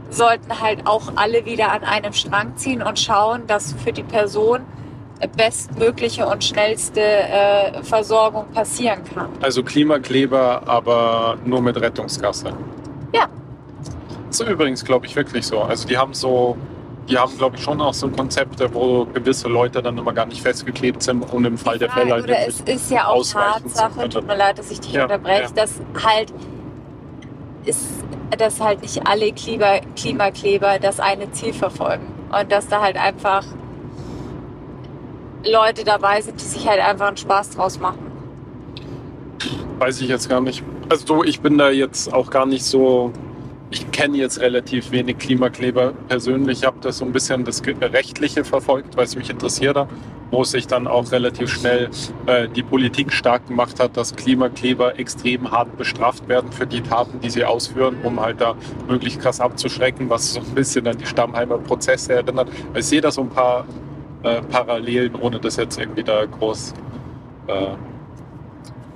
[0.09, 4.61] sollten halt auch alle wieder an einem Strang ziehen und schauen, dass für die Person
[5.37, 9.29] bestmögliche und schnellste äh, Versorgung passieren kann.
[9.41, 12.53] Also Klimakleber, aber nur mit Rettungsgasse.
[13.13, 13.27] Ja.
[14.27, 15.61] Das ist übrigens, glaube ich, wirklich so.
[15.61, 16.57] Also die haben so,
[17.11, 20.41] die haben, glaube ich, schon auch so Konzepte, wo gewisse Leute dann immer gar nicht
[20.41, 24.09] festgeklebt sind und im Fall der Ja, Fälle halt oder es ist ja auch Tatsache,
[24.09, 25.49] tut mir leid, dass ich dich Ja, unterbreche, ja.
[25.53, 26.33] dass halt
[27.65, 27.87] ist,
[28.37, 33.43] dass halt nicht alle Klima, Klimakleber das eine Ziel verfolgen und dass da halt einfach
[35.43, 37.99] Leute dabei sind, die sich halt einfach einen Spaß draus machen.
[39.79, 40.63] Weiß ich jetzt gar nicht.
[40.89, 43.11] Also so, ich bin da jetzt auch gar nicht so.
[43.73, 46.59] Ich kenne jetzt relativ wenig Klimakleber persönlich.
[46.59, 49.87] Ich habe das so ein bisschen das Rechtliche verfolgt, weil es mich interessiert hat,
[50.29, 51.89] wo sich dann auch relativ schnell
[52.25, 57.21] äh, die Politik stark gemacht hat, dass Klimakleber extrem hart bestraft werden für die Taten,
[57.21, 58.55] die sie ausführen, um halt da
[58.89, 62.49] möglichst krass abzuschrecken, was so ein bisschen an die Stammheimer Prozesse erinnert.
[62.75, 63.65] Ich sehe da so ein paar
[64.23, 66.73] äh, Parallelen, ohne das jetzt irgendwie da groß
[67.47, 67.67] äh,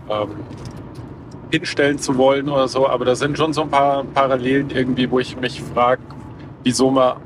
[0.09, 0.29] ähm,
[1.55, 5.19] hinstellen zu wollen oder so, aber da sind schon so ein paar Parallelen irgendwie, wo
[5.19, 6.01] ich mich frage,
[6.63, 7.17] wieso man,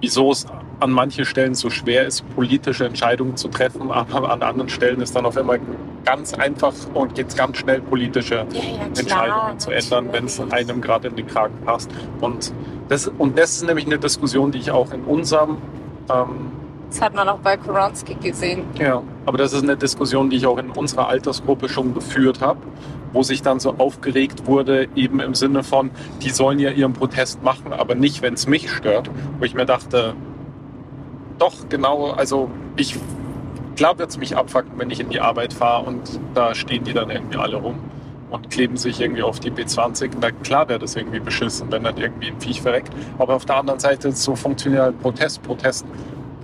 [0.00, 0.46] wieso es
[0.78, 5.16] an manchen Stellen so schwer ist, politische Entscheidungen zu treffen, aber an anderen Stellen ist
[5.16, 5.58] dann auf einmal
[6.04, 10.38] ganz einfach und geht es ganz schnell, politische Ja, ja, Entscheidungen zu ändern, wenn es
[10.50, 11.90] einem gerade in den Kragen passt.
[12.20, 12.52] Und
[12.88, 15.56] das, und das ist nämlich eine Diskussion, die ich auch in unserem
[16.12, 16.52] ähm,
[16.90, 18.64] Das hat man auch bei Koronski gesehen.
[18.78, 22.60] ja, aber das ist eine Diskussion, die ich auch in unserer Altersgruppe schon geführt habe,
[23.16, 25.90] wo sich dann so aufgeregt wurde, eben im Sinne von,
[26.22, 29.08] die sollen ja ihren Protest machen, aber nicht, wenn es mich stört.
[29.38, 30.14] Wo ich mir dachte,
[31.38, 32.98] doch, genau, also ich
[33.74, 36.92] klar wird es mich abfacken, wenn ich in die Arbeit fahre und da stehen die
[36.92, 37.78] dann irgendwie alle rum
[38.28, 40.10] und kleben sich irgendwie auf die B20.
[40.20, 42.92] Na klar wäre das irgendwie beschissen, wenn dann irgendwie ein Viech verreckt.
[43.16, 45.42] Aber auf der anderen Seite, so funktioniert halt Protest.
[45.42, 45.86] Protest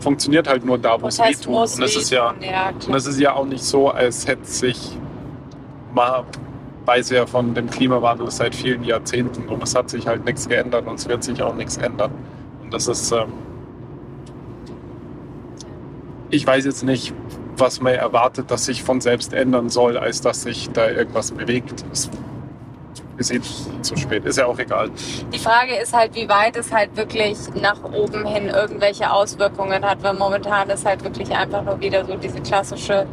[0.01, 1.53] funktioniert halt nur da, wo es weh Protest tut.
[1.53, 4.47] muss Und das ist ja, ja, und es ist ja auch nicht so, als hätte
[4.47, 4.97] sich
[5.93, 6.25] mal
[6.85, 10.87] weiß ja von dem Klimawandel seit vielen Jahrzehnten und es hat sich halt nichts geändert
[10.87, 12.13] und es wird sich auch nichts ändern.
[12.63, 13.33] Und das ist, ähm,
[16.31, 17.15] ich weiß jetzt nicht,
[17.57, 21.85] was man erwartet, dass sich von selbst ändern soll, als dass sich da irgendwas bewegt.
[21.93, 22.11] Es
[23.19, 23.41] ist eh
[23.83, 24.91] zu spät, ist ja auch egal.
[25.33, 30.03] Die Frage ist halt, wie weit es halt wirklich nach oben hin irgendwelche Auswirkungen hat,
[30.03, 33.07] weil momentan ist halt wirklich einfach nur wieder so diese klassische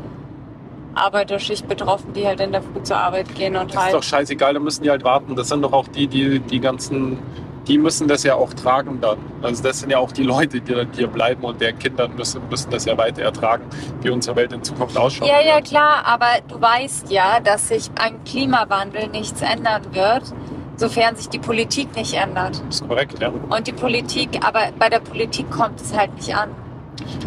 [0.95, 3.93] Arbeiterschicht betroffen, die halt in der Früh zur Arbeit gehen und Das ist halt.
[3.95, 5.35] doch scheißegal, da müssen die halt warten.
[5.35, 7.19] Das sind doch auch die, die die ganzen,
[7.67, 9.17] die müssen das ja auch tragen dann.
[9.41, 12.41] Also das sind ja auch die Leute, die dann hier bleiben und deren Kinder müssen,
[12.49, 13.63] müssen das ja weiter ertragen,
[14.01, 15.27] wie unsere Welt in Zukunft ausschaut.
[15.27, 20.23] Ja, ja, klar, aber du weißt ja, dass sich am Klimawandel nichts ändern wird,
[20.75, 22.61] sofern sich die Politik nicht ändert.
[22.67, 23.29] Das ist korrekt, ja.
[23.49, 26.49] Und die Politik, aber bei der Politik kommt es halt nicht an.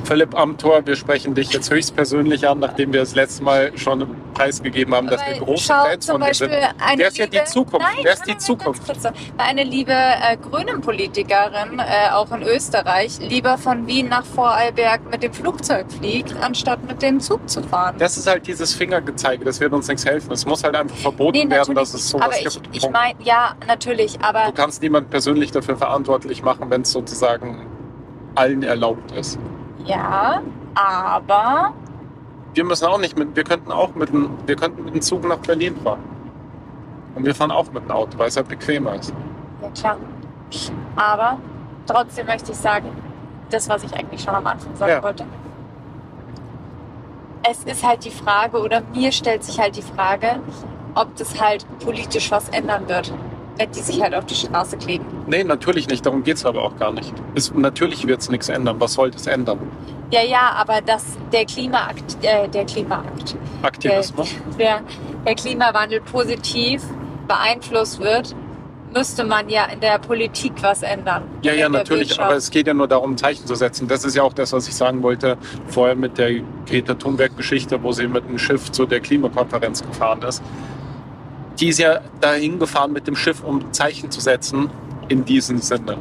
[0.04, 4.94] Philipp Amthor, wir sprechen dich jetzt höchstpersönlich an, nachdem wir das letzte Mal schon preisgegeben
[4.94, 6.50] haben, dass wir große Fans von dir sind.
[6.50, 7.86] Der ist ja die Zukunft.
[7.86, 8.82] Nein, Der ist die Zukunft.
[8.88, 15.22] Weil eine liebe äh, Grünen-Politikerin, äh, auch in Österreich, lieber von Wien nach Vorarlberg mit
[15.22, 17.96] dem Flugzeug fliegt, anstatt mit dem Zug zu fahren.
[17.98, 20.32] Das ist halt dieses Fingergezeige, das wird uns nichts helfen.
[20.32, 22.76] Es muss halt einfach verboten werden, dass es sowas aber ich, gibt.
[22.76, 27.66] ich meine, ja, natürlich, aber Du kannst niemand persönlich dafür verantwortlich machen, wenn es sozusagen
[28.34, 29.38] allen erlaubt ist.
[29.84, 30.40] Ja,
[30.74, 31.72] aber
[32.54, 35.24] Wir müssen auch nicht mit, wir könnten auch mit dem, wir könnten mit dem Zug
[35.26, 36.00] nach Berlin fahren.
[37.14, 39.12] Und wir fahren auch mit dem Auto, weil es halt bequemer ist.
[39.62, 39.96] Ja, klar.
[40.96, 41.38] Aber
[41.86, 42.88] trotzdem möchte ich sagen,
[43.50, 45.02] das, was ich eigentlich schon am Anfang sagen Ja.
[45.02, 45.24] wollte.
[47.48, 50.40] es ist halt die Frage, oder mir stellt sich halt die Frage,
[50.94, 53.12] ob das halt politisch was ändern wird,
[53.74, 55.04] die sich halt auf die Straße kleben.
[55.26, 56.04] Nee, natürlich nicht.
[56.04, 57.12] Darum geht es aber auch gar nicht.
[57.34, 58.76] Es, natürlich wird es nichts ändern.
[58.80, 59.58] Was soll das ändern?
[60.10, 64.34] Ja, ja, aber dass der Klimaakt, äh, der Klimaakt, Aktivismus?
[64.58, 64.82] der,
[65.26, 66.82] der Klimawandel positiv
[67.26, 68.34] beeinflusst wird,
[68.92, 71.24] müsste man ja in der Politik was ändern.
[71.42, 72.10] Ja, ja, der natürlich.
[72.10, 72.28] Wirtschaft.
[72.28, 73.88] Aber es geht ja nur darum, Zeichen zu setzen.
[73.88, 75.38] Das ist ja auch das, was ich sagen wollte
[75.68, 80.42] vorher mit der Greta Thunberg-Geschichte, wo sie mit dem Schiff zu der Klimakonferenz gefahren ist.
[81.60, 84.70] Die ist ja dahin gefahren mit dem Schiff, um Zeichen zu setzen
[85.08, 85.98] in diesem Sinne.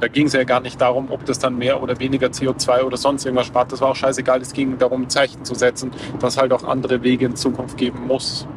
[0.00, 2.96] Da ging es ja gar nicht darum, ob das dann mehr oder weniger CO2 oder
[2.96, 3.70] sonst irgendwas spart.
[3.70, 4.40] Das war auch scheißegal.
[4.40, 8.48] Es ging darum, Zeichen zu setzen, dass halt auch andere Wege in Zukunft geben muss.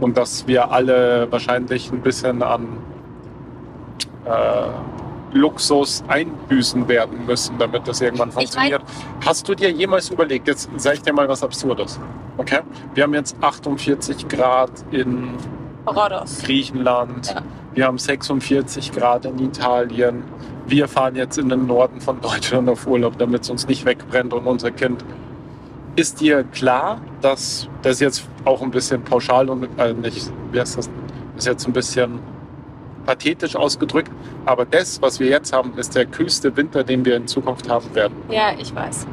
[0.00, 2.78] Und dass wir alle wahrscheinlich ein bisschen an
[4.24, 4.68] äh,
[5.32, 8.82] Luxus einbüßen werden müssen, damit das irgendwann funktioniert.
[9.24, 11.98] Hast du dir jemals überlegt, jetzt sage ich dir mal was Absurdes,
[12.36, 12.60] okay?
[12.94, 15.28] Wir haben jetzt 48 Grad in
[15.86, 16.38] Rhodos.
[16.42, 17.42] Griechenland, Ja.
[17.74, 20.22] wir haben 46 Grad in Italien,
[20.66, 24.32] wir fahren jetzt in den Norden von Deutschland auf Urlaub, damit es uns nicht wegbrennt
[24.34, 25.04] und unser Kind.
[25.96, 30.78] Ist dir klar, dass das jetzt auch ein bisschen pauschal und äh, nicht, wie heißt
[30.78, 30.88] das,
[31.36, 32.18] ist jetzt ein bisschen
[33.12, 34.10] pathetisch ausgedrückt,
[34.44, 37.94] aber das, was wir jetzt haben, ist der kühlste Winter, den wir in Zukunft haben
[37.94, 38.14] werden.
[38.28, 39.06] Ja, ich weiß.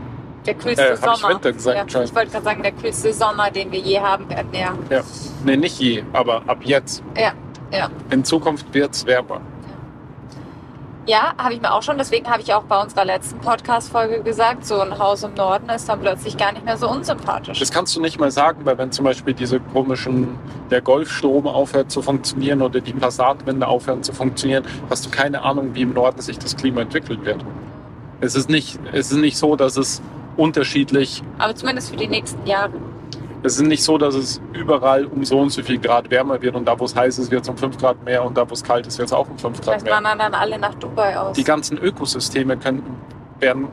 [0.46, 1.34] Der kühlste Äh, hab ich Sommer.
[1.36, 1.94] Winter gesagt?
[1.94, 4.50] ja, ich wollte gerade sagen, der kühlste Sommer, den wir je haben werden.
[4.54, 5.02] Ja, Ja.
[5.46, 7.02] Nee, nicht je, aber ab jetzt.
[7.18, 7.32] ja,
[7.72, 7.90] ja.
[8.10, 9.40] In Zukunft wird es wärmer.
[11.08, 12.00] Ja, habe ich mir auch schon.
[12.00, 15.88] Deswegen habe ich auch bei unserer letzten Podcast-Folge gesagt, so ein Haus im Norden ist
[15.88, 17.60] dann plötzlich gar nicht mehr so unsympathisch.
[17.60, 20.40] Das kannst du nicht mal sagen, weil wenn zum Beispiel diese komischen,
[20.72, 25.76] der Golfstrom aufhört zu funktionieren oder die Passatwände aufhören zu funktionieren, hast du keine Ahnung,
[25.76, 27.46] wie im Norden sich das Klima entwickeln wird.
[28.22, 30.02] Es ist nicht, es ist nicht so, dass es
[30.38, 32.74] unterschiedlich, Aber zumindest für die nächsten Jahre.
[33.46, 36.56] Es ist nicht so, dass es überall um so und so viel Grad wärmer wird
[36.56, 38.54] und da, wo es heiß ist, wird es um 5 Grad mehr und da, wo
[38.54, 39.94] es kalt ist, wird es auch um 5 Grad Vielleicht mehr.
[39.94, 41.36] wandern dann alle nach Dubai aus.
[41.36, 42.84] Die ganzen Ökosysteme können,
[43.40, 43.68] werden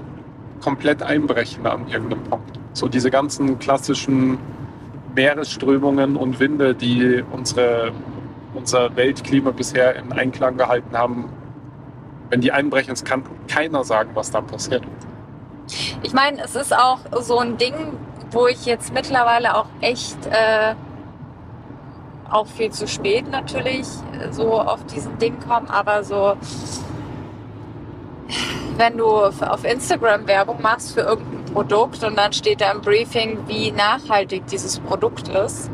[0.61, 2.61] komplett einbrechen an irgendeinem Punkt.
[2.75, 4.39] So diese ganzen klassischen
[5.15, 7.93] Meeresströmungen und Winde, die unsere,
[8.55, 11.29] unser Weltklima bisher in Einklang gehalten haben,
[12.29, 14.83] wenn die einbrechen, es kann keiner sagen, was da passiert.
[16.03, 17.75] Ich meine, es ist auch so ein Ding,
[18.33, 20.75] wo ich jetzt mittlerweile auch echt, äh,
[22.31, 23.87] auch viel zu spät natürlich,
[24.18, 26.35] äh, so auf diesen Ding komme, aber so,
[28.79, 33.38] wenn du auf Instagram Werbung machst für irgendein Produkt und dann steht da im Briefing,
[33.47, 35.71] wie nachhaltig dieses Produkt ist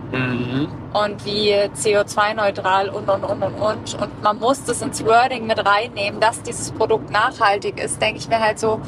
[0.92, 5.64] und wie CO2-neutral und und und und und und man muss das ins Wording mit
[5.64, 8.81] reinnehmen, dass dieses Produkt nachhaltig ist, denke ich mir halt so,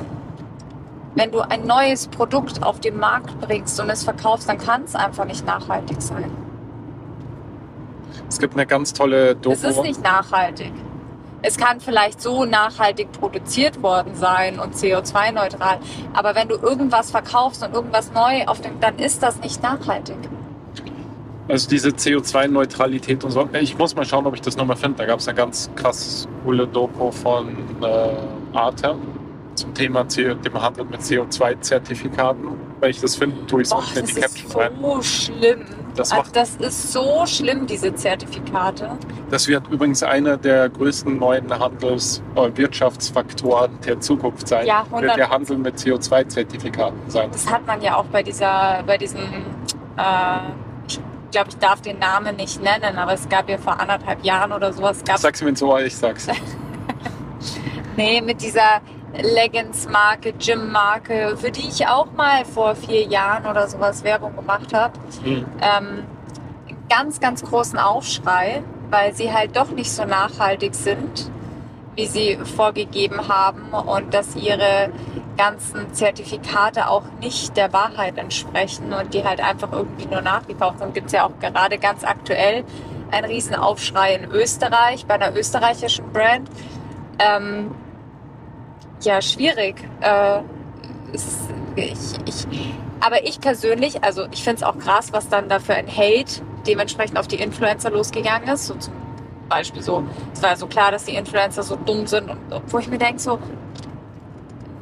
[1.20, 4.94] wenn du ein neues Produkt auf den Markt bringst und es verkaufst, dann kann es
[4.94, 6.30] einfach nicht nachhaltig sein.
[8.26, 9.54] Es gibt eine ganz tolle Doku.
[9.54, 10.72] Es ist nicht nachhaltig.
[11.42, 15.78] Es kann vielleicht so nachhaltig produziert worden sein und CO2-neutral,
[16.14, 20.16] aber wenn du irgendwas verkaufst und irgendwas neu auf dem, dann ist das nicht nachhaltig.
[21.48, 23.46] Also diese CO2-Neutralität und so.
[23.60, 24.98] Ich muss mal schauen, ob ich das nochmal finde.
[24.98, 28.96] Da gab es eine ganz krass coole Doku von äh, Arte
[29.60, 32.48] zum Thema CO, dem Handel mit CO2-Zertifikaten.
[32.80, 34.72] Wenn ich das finde, tue ich es unten in das die ist Caption rein.
[34.80, 35.64] so schlimm.
[35.94, 38.96] Das Also macht- das ist so schlimm, diese Zertifikate.
[39.30, 44.66] Das wird übrigens einer der größten neuen Handels- und Wirtschaftsfaktoren der Zukunft sein.
[44.66, 45.16] Ja, wird 100%.
[45.16, 47.28] der Handel mit CO2-Zertifikaten sein.
[47.32, 50.38] Das hat man ja auch bei dieser, bei diesem, äh,
[50.88, 51.00] ich
[51.32, 54.72] glaube, ich darf den Namen nicht nennen, aber es gab ja vor anderthalb Jahren oder
[54.72, 56.26] sowas, gab Sag's mir so, ich sag's.
[57.96, 58.80] Nee, mit dieser
[59.14, 64.92] Leggings-Marke, Gym-Marke, für die ich auch mal vor vier Jahren oder sowas Werbung gemacht habe.
[65.22, 65.44] Hm.
[65.60, 66.04] Ähm,
[66.88, 71.30] ganz, ganz großen Aufschrei, weil sie halt doch nicht so nachhaltig sind,
[71.96, 74.90] wie sie vorgegeben haben und dass ihre
[75.36, 80.94] ganzen Zertifikate auch nicht der Wahrheit entsprechen und die halt einfach irgendwie nur nachgekauft sind.
[80.94, 82.64] Gibt es ja auch gerade ganz aktuell
[83.10, 86.48] einen riesen Aufschrei in Österreich, bei einer österreichischen Brand.
[87.18, 87.70] Ähm,
[89.02, 89.76] ja, schwierig.
[90.00, 90.40] Äh,
[91.12, 91.38] es,
[91.76, 91.94] ich,
[92.26, 92.46] ich,
[93.00, 96.42] aber ich persönlich, also ich finde es auch krass, was dann da für ein Hate
[96.66, 98.66] dementsprechend auf die Influencer losgegangen ist.
[98.66, 98.92] So zum
[99.48, 102.88] Beispiel so, es war so klar, dass die Influencer so dumm sind und wo ich
[102.88, 103.38] mir denke, so,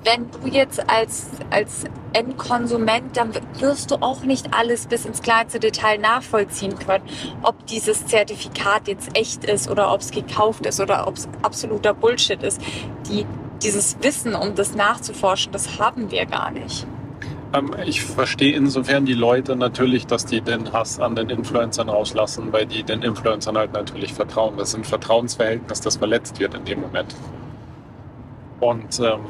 [0.04, 5.60] wenn du jetzt als, als Endkonsument, dann wirst du auch nicht alles bis ins kleinste
[5.60, 7.04] Detail nachvollziehen können,
[7.42, 11.94] ob dieses Zertifikat jetzt echt ist oder ob es gekauft ist oder ob es absoluter
[11.94, 12.60] Bullshit ist.
[13.08, 13.26] Die,
[13.62, 16.86] dieses Wissen, um das nachzuforschen, das haben wir gar nicht.
[17.52, 22.52] Ähm, ich verstehe insofern die Leute natürlich, dass die den Hass an den Influencern rauslassen,
[22.52, 24.56] weil die den Influencern halt natürlich vertrauen.
[24.56, 27.14] Das ist ein Vertrauensverhältnis, das verletzt wird in dem Moment.
[28.60, 29.20] Und ähm,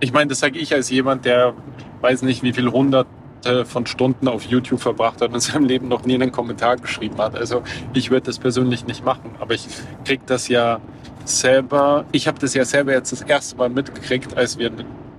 [0.00, 1.54] ich meine, das sage ich als jemand, der
[2.00, 5.88] weiß nicht, wie viele hunderte von Stunden auf YouTube verbracht hat und in seinem Leben
[5.88, 7.36] noch nie einen Kommentar geschrieben hat.
[7.36, 9.66] Also ich würde das persönlich nicht machen, aber ich
[10.04, 10.80] kriege das ja
[11.24, 14.70] selber, ich habe das ja selber jetzt das erste Mal mitgekriegt, als wir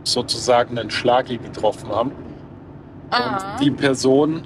[0.04, 2.12] sozusagen einen Schlagi getroffen haben
[3.12, 3.54] Ah.
[3.58, 4.42] und die Person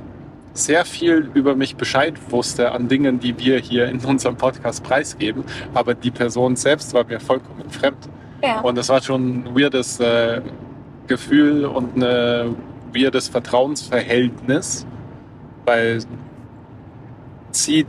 [0.53, 5.43] sehr viel über mich Bescheid wusste an Dingen, die wir hier in unserem Podcast preisgeben,
[5.73, 8.09] aber die Person selbst war mir vollkommen fremd.
[8.43, 8.59] ja.
[8.61, 10.41] Und das war schon ein weirdes äh,
[11.07, 12.55] Gefühl und ein
[12.93, 14.85] weirdes Vertrauensverhältnis,
[15.65, 15.99] weil
[17.51, 17.85] sie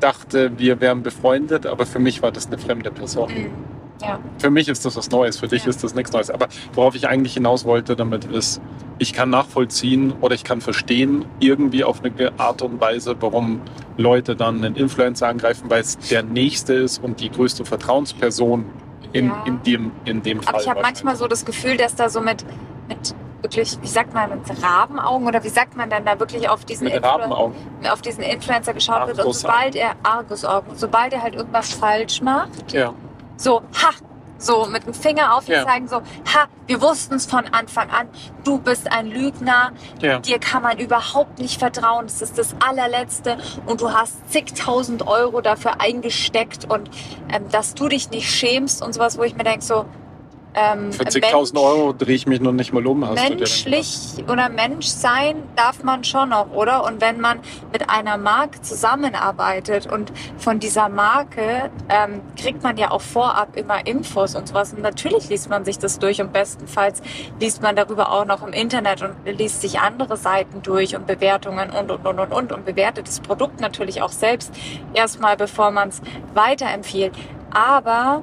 [0.00, 3.30] dachte, wir wären befreundet, aber für mich war das eine fremde Person.
[3.32, 3.50] Mhm.
[4.02, 4.18] ja.
[4.38, 5.70] Für mich ist das was Neues, für dich Ja.
[5.70, 6.30] ist das nichts Neues.
[6.30, 8.60] Aber worauf ich eigentlich hinaus wollte damit ist,
[8.98, 13.60] ich kann nachvollziehen oder ich kann verstehen, irgendwie auf eine Art und Weise, warum
[13.96, 18.64] Leute dann einen Influencer angreifen, weil es der Nächste ist und die größte Vertrauensperson
[19.12, 19.44] in, Ja.
[19.46, 20.54] in, dem, in dem Fall.
[20.54, 22.44] Aber ich habe manchmal so das Gefühl, dass da so mit,
[22.88, 26.64] mit wirklich, wie sagt man, mit Rabenaugen oder wie sagt man dann da wirklich auf
[26.64, 27.52] diesen, Influ-
[27.90, 32.72] auf diesen Influencer geschaut wird und sobald er Argusaugen, sobald er halt irgendwas falsch macht,
[32.72, 32.92] Ja.
[33.36, 33.90] so, ha,
[34.38, 35.66] so mit dem Finger auf ihn Ja.
[35.66, 38.08] zeigen, so, ha, wir wussten es von Anfang an,
[38.44, 40.18] du bist ein Lügner, Ja.
[40.18, 45.40] dir kann man überhaupt nicht vertrauen, das ist das allerletzte und du hast zigtausend Euro
[45.42, 46.90] dafür eingesteckt und
[47.30, 49.84] ähm, dass du dich nicht schämst und sowas, wo ich mir denke, so,
[50.54, 53.06] ähm, Für zigtausend Euro drehe ich mich noch nicht mal um.
[53.06, 56.84] Hast Menschlich oder Mensch sein darf man schon noch, oder?
[56.84, 57.40] Und wenn man
[57.72, 63.86] mit einer Marke zusammenarbeitet und von dieser Marke ähm, kriegt man ja auch vorab immer
[63.86, 64.72] Infos und sowas.
[64.72, 67.00] Und natürlich liest man sich das durch und bestenfalls
[67.38, 71.70] liest man darüber auch noch im Internet und liest sich andere Seiten durch und Bewertungen
[71.70, 74.52] und, und, und, und, und, und bewertet das Produkt natürlich auch selbst
[74.94, 76.00] erstmal, bevor man es
[76.34, 77.12] weiterempfiehlt.
[77.52, 78.22] Aber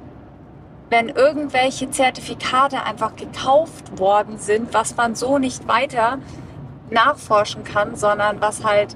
[0.90, 6.20] wenn irgendwelche Zertifikate einfach gekauft worden sind, was man so nicht weiter
[6.90, 8.96] nachforschen kann, sondern was halt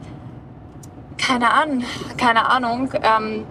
[1.17, 1.83] keine Ahnung,
[2.17, 3.45] keine Ahnung, ähm,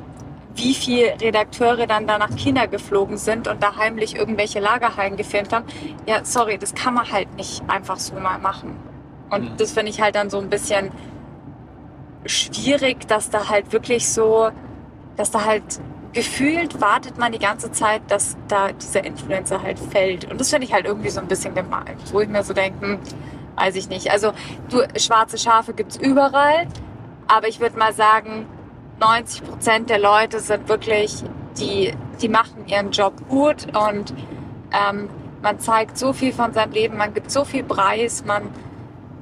[0.55, 5.53] wie viel Redakteure dann da nach China geflogen sind und da heimlich irgendwelche Lagerhallen gefilmt
[5.53, 5.65] haben.
[6.07, 8.77] Ja, sorry, das kann man halt nicht einfach so mal machen.
[9.31, 9.57] Und Mhm.
[9.59, 10.91] das finde ich halt dann so ein bisschen
[12.27, 14.51] schwierig, dass da halt wirklich so,
[15.17, 15.63] dass da halt
[16.13, 20.31] gefühlt wartet man die ganze Zeit, dass da dieser Influencer halt fällt.
[20.31, 22.81] Und das finde ich halt irgendwie so ein bisschen gemein, wo ich mir so denke,
[22.85, 22.99] hm,
[23.57, 24.11] weiß ich nicht.
[24.11, 24.33] Also
[24.71, 26.67] du, schwarze Schafe gibt's überall,
[27.29, 28.47] aber ich würde mal sagen,
[28.99, 31.23] 90 Prozent der Leute sind wirklich,
[31.59, 33.67] die, die machen ihren Job gut.
[33.75, 34.13] Und
[34.73, 35.09] ähm,
[35.43, 38.43] man zeigt so viel von seinem Leben, man gibt so viel Preis, man,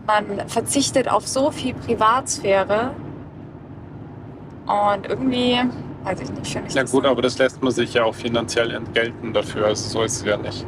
[0.07, 2.93] man verzichtet auf so viel Privatsphäre.
[4.67, 5.61] Und irgendwie,
[6.09, 9.67] weiß ich nicht, das gut, aber das lässt man sich ja auch finanziell entgelten dafür.
[9.67, 10.65] Also so ist es ja nicht.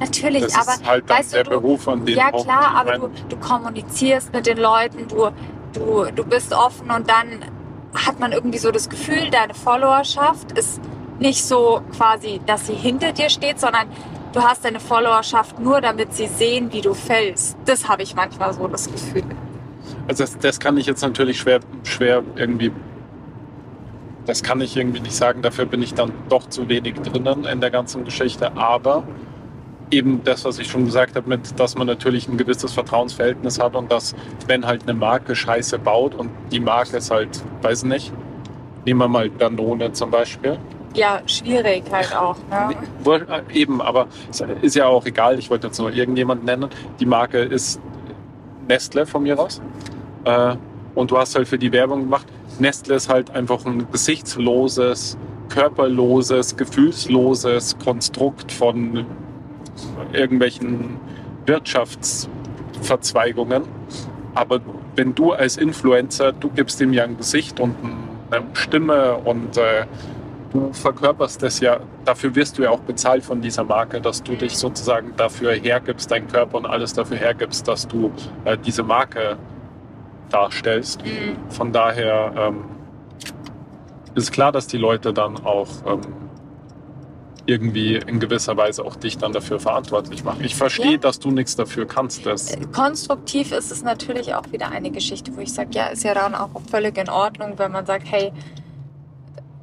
[0.00, 2.74] natürlich, Das aber ist halt dann weißt der du- Beruf, an dem Ja auch klar,
[2.76, 5.30] aber du, du kommunizierst mit den Leuten, du,
[5.72, 7.44] du, du bist offen und dann
[7.94, 10.80] hat man irgendwie so das Gefühl, deine Followerschaft ist
[11.18, 13.88] nicht so quasi, dass sie hinter dir steht, sondern
[14.32, 17.56] du hast deine Followerschaft nur, damit sie sehen, wie du fällst.
[17.64, 19.24] Das habe ich manchmal so das Gefühl.
[20.06, 22.70] Also das, das kann ich jetzt natürlich schwer, schwer irgendwie,
[24.28, 25.40] das kann ich irgendwie nicht sagen.
[25.40, 28.54] Dafür bin ich dann doch zu wenig drinnen in der ganzen Geschichte.
[28.58, 29.04] Aber
[29.90, 33.74] eben das, was ich schon gesagt habe, mit, dass man natürlich ein gewisses Vertrauensverhältnis hat
[33.74, 34.14] und dass,
[34.46, 38.12] wenn halt eine Marke Scheiße baut und die Marke ist halt, weiß nicht,
[38.84, 40.58] nehmen wir mal Danone zum Beispiel.
[40.94, 42.36] Ja, schwierig halt auch.
[42.50, 42.76] Ne?
[43.06, 45.38] Äh, Eben, aber es ist ja auch egal.
[45.38, 46.68] Ich wollte jetzt nur irgendjemand nennen.
[47.00, 47.80] Die Marke ist
[48.68, 49.62] Nestle von mir aus.
[50.24, 50.54] Äh,
[50.94, 52.26] und du hast halt für die Werbung gemacht.
[52.60, 55.16] Nestle ist halt einfach ein gesichtsloses,
[55.48, 59.06] körperloses, gefühlsloses Konstrukt von
[60.12, 60.98] irgendwelchen
[61.46, 63.62] Wirtschaftsverzweigungen.
[64.34, 64.60] Aber
[64.96, 67.76] wenn du als Influencer, du gibst ihm ja ein Gesicht und
[68.30, 69.86] eine Stimme und äh,
[70.52, 74.34] du verkörperst das ja, dafür wirst du ja auch bezahlt von dieser Marke, dass du
[74.34, 78.12] dich sozusagen dafür hergibst, deinen Körper und alles dafür hergibst, dass du
[78.44, 79.36] äh, diese Marke
[80.30, 81.04] darstellst.
[81.04, 81.36] Mhm.
[81.50, 82.64] Von daher ähm,
[84.14, 86.00] ist klar, dass die Leute dann auch ähm,
[87.46, 90.44] irgendwie in gewisser Weise auch dich dann dafür verantwortlich machen.
[90.44, 90.98] Ich verstehe, Ja.
[90.98, 92.26] dass du nichts dafür kannst.
[92.26, 96.12] Das, konstruktiv ist es natürlich auch wieder eine Geschichte, wo ich sage, ja, ist ja
[96.14, 98.32] dann auch völlig in Ordnung, wenn man sagt, hey,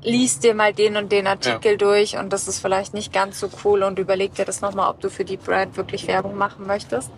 [0.02, 3.50] lies dir mal den und den Artikel durch und das ist vielleicht nicht ganz so
[3.64, 7.12] cool und überleg dir das nochmal, ob du für die Brand wirklich Werbung machen möchtest.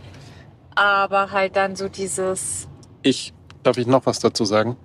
[0.76, 2.68] Aber halt dann so dieses,
[3.04, 3.34] Ich,
[3.68, 4.78] darf ich noch was dazu sagen?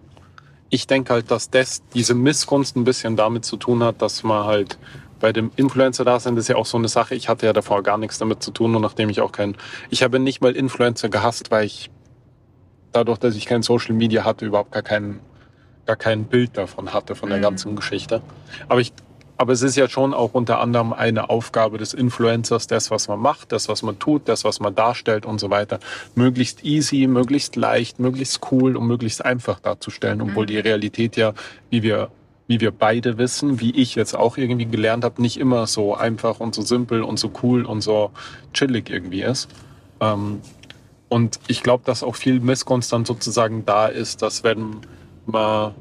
[0.68, 4.44] Ich denke halt, dass das, diese Missgunst ein bisschen damit zu tun hat, dass man
[4.44, 4.78] halt
[5.20, 7.96] bei dem Influencer-Dasein, das ist ja auch so eine Sache, ich hatte ja davor gar
[7.96, 9.56] nichts damit zu tun, nur nachdem ich auch kein,
[9.90, 11.90] ich habe nicht mal Influencer gehasst, weil ich
[12.90, 15.20] dadurch, dass ich kein Social Media hatte, überhaupt gar kein,
[15.86, 17.42] gar kein Bild davon hatte, von der Mhm.
[17.42, 18.20] ganzen Geschichte.
[18.68, 18.92] Aber ich,
[19.36, 23.18] aber es ist ja schon auch unter anderem eine Aufgabe des Influencers, das, was man
[23.18, 25.80] macht, das, was man tut, das, was man darstellt und so weiter,
[26.14, 30.48] möglichst easy, möglichst leicht, möglichst cool und möglichst einfach darzustellen, obwohl Mhm.
[30.48, 31.32] die Realität ja,
[31.70, 32.10] wie wir,
[32.46, 36.38] wie wir beide wissen, wie ich jetzt auch irgendwie gelernt habe, nicht immer so einfach
[36.40, 38.10] und so simpel und so cool und so
[38.52, 39.48] chillig irgendwie ist.
[40.00, 40.40] Ähm,
[41.08, 44.76] und ich glaube, dass auch viel Missgunst dann sozusagen da ist, dass wenn
[45.26, 45.74] man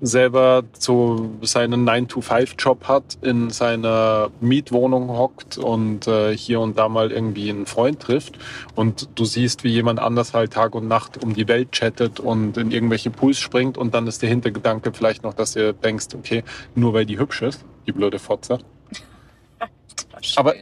[0.00, 7.10] selber so seinen 9-to-5-Job hat, in seiner Mietwohnung hockt und äh, hier und da mal
[7.10, 8.38] irgendwie einen Freund trifft
[8.74, 12.56] und du siehst, wie jemand anders halt Tag und Nacht um die Welt chattet und
[12.56, 16.44] in irgendwelche Pools springt und dann ist der Hintergedanke vielleicht noch, dass du denkst, okay,
[16.74, 18.58] nur weil die hübsch ist, die blöde Fotze.
[20.36, 20.54] Aber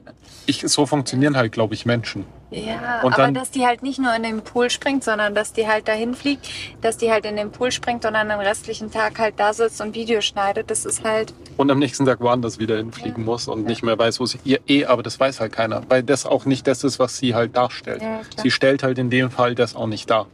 [0.46, 2.24] ich, so funktionieren halt, glaube ich, Menschen.
[2.50, 5.52] Ja, Und aber dann- dass die halt nicht nur in den Pool springt, sondern dass
[5.52, 6.48] die halt dahin fliegt,
[6.80, 9.80] dass die halt in den Pool springt und dann den restlichen Tag halt da sitzt
[9.80, 13.66] und Video schneidet, das ist halt, und am nächsten Tag woanders wieder hinfliegen muss und
[13.66, 14.38] nicht mehr weiß, wo sie.
[14.44, 17.34] Ja, eh, aber das weiß halt keiner, weil das auch nicht das ist, was sie
[17.34, 18.02] halt darstellt.
[18.02, 20.26] Ja, sie stellt halt in dem Fall das auch nicht dar.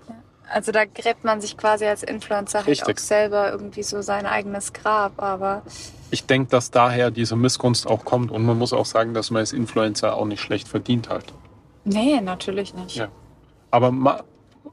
[0.52, 2.96] also da gräbt man sich quasi als Influencer halt Richtig.
[2.96, 5.62] auch selber irgendwie so sein eigenes Grab, aber
[6.10, 9.40] Ich denke, dass daher diese Missgunst auch kommt und man muss auch sagen, dass man
[9.40, 11.32] als Influencer auch nicht schlecht verdient halt.
[11.84, 12.96] Nee, natürlich nicht.
[12.96, 13.08] Ja.
[13.70, 14.22] Aber, ma,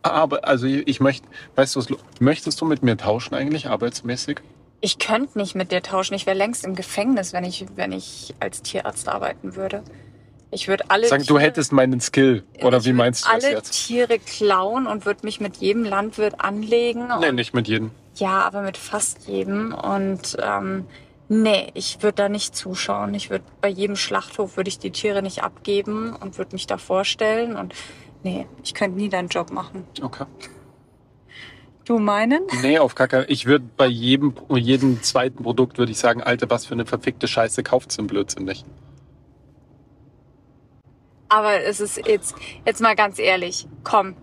[0.01, 1.87] aber also ich möchte, weißt du, was,
[2.19, 4.41] möchtest du mit mir tauschen eigentlich arbeitsmäßig?
[4.81, 8.33] Ich könnte nicht mit dir tauschen, ich wäre längst im Gefängnis, wenn ich, wenn ich
[8.39, 9.83] als Tierarzt arbeiten würde.
[10.51, 13.53] Ich würde alle Sag, du Tiere- hättest meinen Skill oder wie meinst du das alle
[13.55, 13.71] jetzt?
[13.87, 17.07] Tiere klauen und würde mich mit jedem Landwirt anlegen.
[17.19, 17.91] Nee, nicht mit jedem.
[18.15, 19.73] Ja, aber mit fast jedem.
[19.73, 20.85] Und ähm,
[21.29, 23.13] nee, ich würde da nicht zuschauen.
[23.13, 26.77] Ich würde bei jedem Schlachthof würde ich die Tiere nicht abgeben und würde mich da
[26.77, 27.55] vorstellen.
[27.55, 27.73] Und
[28.23, 29.85] nee, ich könnte nie deinen Job machen.
[30.01, 30.25] Okay.
[31.85, 32.45] Du meinen?
[32.61, 36.65] Nee, auf keinen Ich würde bei jedem, jedem zweiten Produkt würde ich sagen, Alter, was
[36.65, 38.65] für eine verfickte Scheiße kauft's den Blödsinn nicht.
[41.29, 44.15] Aber es ist jetzt, jetzt mal ganz ehrlich, komm.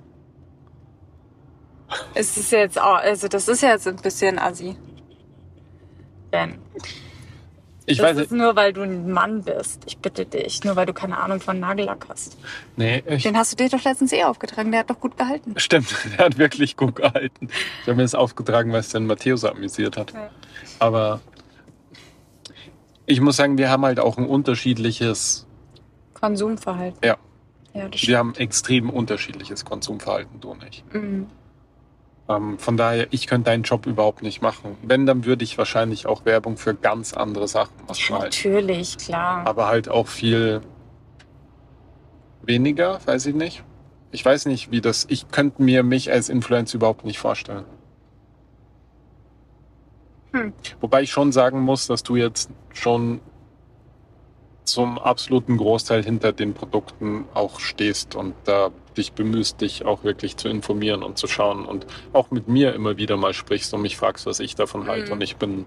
[2.15, 4.77] Es ist jetzt auch, also das ist jetzt ein bisschen assi.
[6.37, 6.59] Denn
[7.87, 8.41] Ich das weiß ist nicht.
[8.43, 9.83] nur, weil du ein Mann bist.
[9.87, 10.63] Ich bitte dich.
[10.65, 12.37] Nur weil du keine Ahnung von Nagellack hast.
[12.77, 14.71] Nee, ich, Den hast du dir doch letztens eh aufgetragen.
[14.71, 15.55] Der hat doch gut gehalten.
[15.57, 17.49] Stimmt, der hat wirklich gut gehalten.
[17.49, 20.13] Ich habe mir das aufgetragen, weil es den Matthäus amüsiert hat.
[20.13, 20.31] Ja.
[20.81, 21.21] Aber
[23.07, 25.47] ich muss sagen, wir haben halt auch ein unterschiedliches,
[26.15, 26.99] Konsumverhalten.
[27.05, 27.17] Ja.
[27.73, 30.83] Ja, das wir haben extrem unterschiedliches Konsumverhalten, du und ich.
[30.93, 31.27] Mhm.
[32.29, 34.77] Ähm, von daher, ich könnte deinen Job überhaupt nicht machen.
[34.83, 38.01] Wenn, dann würde ich wahrscheinlich auch Werbung für ganz andere Sachen machen.
[38.09, 39.47] Ja, natürlich, klar.
[39.47, 40.61] Aber halt auch viel
[42.43, 43.63] weniger, weiß ich nicht.
[44.11, 45.07] Ich weiß nicht, wie das.
[45.09, 47.65] Ich könnte mir mich als Influencer überhaupt nicht vorstellen.
[50.33, 50.53] Hm.
[50.81, 53.21] Wobei ich schon sagen muss, dass du jetzt schon
[54.67, 60.37] zum absoluten Großteil hinter den Produkten auch stehst und da dich bemühst, dich auch wirklich
[60.37, 63.97] zu informieren und zu schauen und auch mit mir immer wieder mal sprichst und mich
[63.97, 65.07] fragst, was ich davon halte.
[65.07, 65.13] Mhm.
[65.13, 65.67] Und ich bin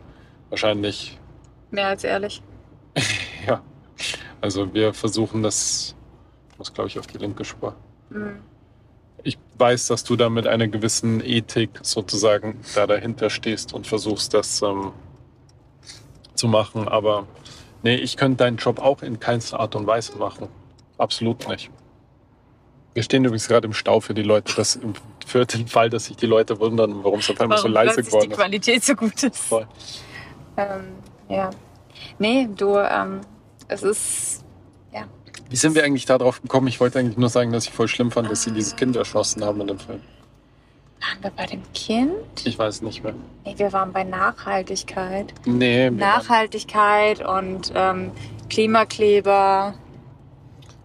[0.50, 1.18] wahrscheinlich
[1.72, 2.42] Mehr als ehrlich.
[3.48, 3.62] ja,
[4.42, 5.96] also wir versuchen das,
[6.52, 7.76] ich muss glaube ich auf die linke Spur.
[8.10, 8.40] Mhm.
[9.24, 14.34] Ich weiß, dass du da mit einer gewissen Ethik sozusagen da dahinter stehst und versuchst
[14.34, 14.94] das ähm,
[16.36, 17.28] zu machen, aber
[17.84, 20.48] nee, ich könnte deinen Job auch in keinster Art und Weise machen.
[20.98, 21.70] Absolut nicht.
[22.94, 24.80] Wir stehen übrigens gerade im Stau für die Leute, das,
[25.26, 28.08] für den Fall, dass sich die Leute wundern, warum es auf einmal so leise die
[28.08, 28.38] geworden ist.
[28.38, 29.38] Qualität so gut ist.
[29.38, 29.68] Voll.
[30.58, 30.96] Ähm,
[31.30, 31.52] ja.
[32.18, 33.22] Nee, du, ähm,
[33.68, 34.44] es ist,
[35.50, 36.68] Wie sind wir eigentlich da drauf gekommen?
[36.68, 39.44] Ich wollte eigentlich nur sagen, dass ich voll schlimm fand, dass sie dieses Kind erschossen
[39.44, 40.02] haben in dem Film.
[41.02, 42.14] Waren wir bei dem Kind?
[42.46, 43.14] Ich weiß nicht mehr.
[43.46, 45.34] Nee, wir waren bei Nachhaltigkeit.
[45.46, 48.12] Nee, Nachhaltigkeit und ähm,
[48.50, 49.74] Klimakleber.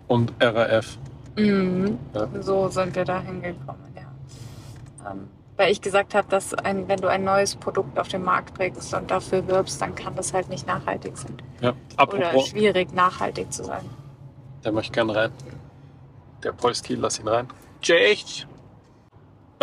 [0.09, 0.99] und RAF.
[1.37, 1.99] Mhm.
[2.15, 2.29] Ja.
[2.41, 5.11] So sind wir da hingekommen, ja.
[5.11, 8.55] Ähm, weil ich gesagt habe, dass ein, wenn du ein neues Produkt auf den Markt
[8.55, 11.37] bringst und dafür wirbst, dann kann das halt nicht nachhaltig sein.
[11.61, 11.71] Ja.
[11.71, 13.85] Oder Apropos, schwierig, nachhaltig zu sein.
[14.65, 15.31] der möchte gern rein.
[16.43, 17.49] Der Polski, lass ihn rein.
[17.83, 18.47] Cześć!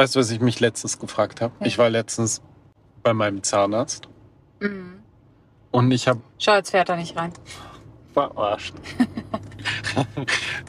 [0.01, 1.53] Weißt du, was ich mich letztens gefragt habe?
[1.59, 1.67] Ja.
[1.67, 2.41] Ich war letztens
[3.03, 4.07] bei meinem Zahnarzt
[4.59, 5.03] Mhm.
[5.69, 7.31] und ich habe Schau, jetzt fährt er nicht rein.
[8.11, 8.73] verarscht.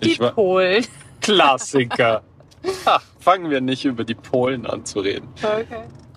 [0.03, 0.85] Die war Polen.
[1.23, 2.23] Klassiker.
[2.85, 5.27] Ach, fangen wir nicht über die Polen an zu reden.
[5.43, 5.65] Okay.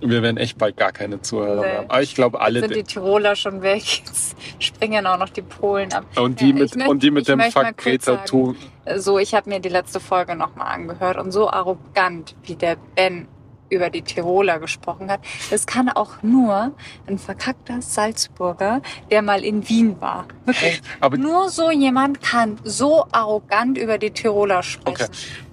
[0.02, 1.68] Wir werden echt bald gar keine Zuhörer Nee.
[1.68, 1.90] mehr haben.
[1.90, 2.60] Aber ich glaube, alle.
[2.60, 3.82] Sind die Tiroler schon weg?
[4.06, 6.06] Jetzt springen auch noch die Polen ab.
[6.18, 8.58] und die Ja, mit, und die mit dem kurz Greta Thun.
[8.98, 13.28] So, ich habe mir die letzte Folge nochmal angehört und so arrogant, wie der Ben
[13.70, 16.72] über die Tiroler gesprochen hat, das kann auch nur
[17.08, 20.28] ein verkackter Salzburger, der mal in Wien war.
[20.46, 20.82] Wirklich.
[21.00, 25.10] Aber Nur so jemand kann so arrogant über die Tiroler sprechen.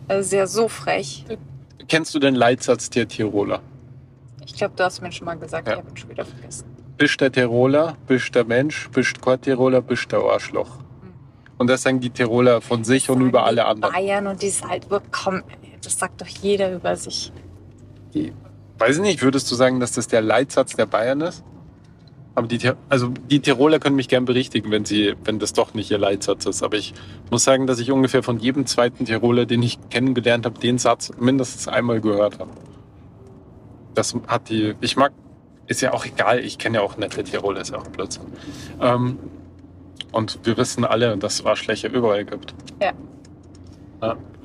[0.08, 0.18] Okay.
[0.20, 1.24] Ist ja so frech.
[1.88, 3.60] kennst du den Leitsatz der Tiroler?
[4.46, 5.74] Ich glaube, du hast mir schon mal gesagt, Ja.
[5.74, 6.66] ich habe ihn schon wieder vergessen.
[6.96, 10.78] Bist der Tiroler, bist der Mensch, bist kein Tiroler, bist der Arschloch.
[11.58, 13.92] Und das sagen die Tiroler von sich und Sagen über alle anderen.
[13.94, 15.42] Bayern und die Salzburg, komm,
[15.82, 17.32] das sagt doch jeder über sich.
[18.14, 18.32] Die,
[18.78, 21.44] weiß ich nicht, würdest du sagen, dass das der Leitsatz der Bayern ist?
[22.34, 25.90] Aber die, also die Tiroler können mich gern berichtigen, wenn sie, wenn das doch nicht
[25.90, 26.62] ihr Leitsatz ist.
[26.62, 26.94] Aber ich
[27.30, 31.12] muss sagen, dass ich ungefähr von jedem zweiten Tiroler, den ich kennengelernt habe, den Satz
[31.18, 32.50] mindestens einmal gehört habe.
[33.94, 35.12] Das hat die, ich mag,
[35.66, 38.24] ist ja auch egal, ich kenne ja auch nette Tiroler, ist ja auch Blödsinn.
[38.80, 39.18] Ähm,
[40.12, 42.54] und wir wissen alle, dass es Arschlöcher überall gibt.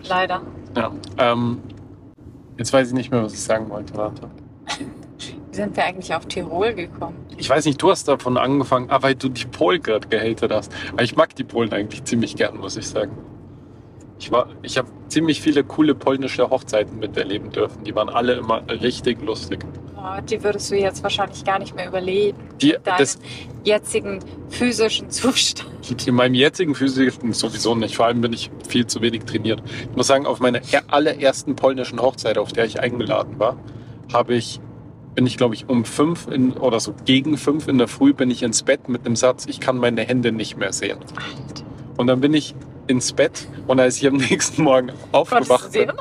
[0.03, 0.41] Leider.
[0.75, 0.91] Ja.
[1.17, 1.61] Ähm,
[2.57, 3.95] jetzt weiß ich nicht mehr, was ich sagen wollte.
[3.95, 4.29] Warte.
[5.17, 7.15] Wie sind wir eigentlich auf Tirol gekommen?
[7.37, 10.71] Ich weiß nicht, du hast davon angefangen, ah, weil du die Polen gerade gehatet hast.
[10.91, 13.11] Aber ich mag die Polen eigentlich ziemlich gern, muss ich sagen.
[14.19, 17.83] Ich, war- ich habe ziemlich viele coole polnische Hochzeiten miterleben dürfen.
[17.83, 19.59] Die waren alle immer richtig lustig.
[19.95, 22.37] Oh, die würdest du jetzt wahrscheinlich gar nicht mehr überleben.
[22.61, 23.19] Die, mit deinem das,
[23.63, 26.07] jetzigen physischen Zustand.
[26.07, 27.95] in meinem jetzigen physischen sowieso nicht.
[27.95, 29.61] Vor allem bin ich viel zu wenig trainiert.
[29.89, 33.57] Ich muss sagen, auf meiner er- allerersten polnischen Hochzeit, auf der ich eingeladen war,
[34.13, 34.59] habe ich,
[35.15, 38.31] bin ich glaube ich um fünf in, oder so gegen fünf in der Früh bin
[38.31, 40.99] ich ins Bett mit dem Satz, ich kann meine Hände nicht mehr sehen.
[41.97, 42.55] Und dann bin ich
[42.87, 45.91] ins Bett und als ich am nächsten Morgen aufgewacht bin,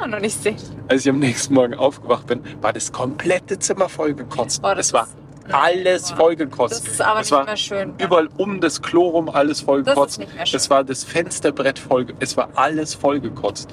[0.89, 4.63] als ich am nächsten Morgen aufgewacht bin, war das komplette Zimmer vollgekotzt.
[4.65, 5.09] Oh, das es war
[5.53, 6.17] alles Boah.
[6.17, 6.87] vollgekotzt.
[6.87, 7.95] Das ist aber es nicht war mehr schön.
[7.99, 10.13] überall um das Klo rum alles das vollgekotzt.
[10.13, 10.57] ist nicht mehr schön.
[10.57, 13.71] Es war das Fensterbrett voll, es war alles vollgekotzt.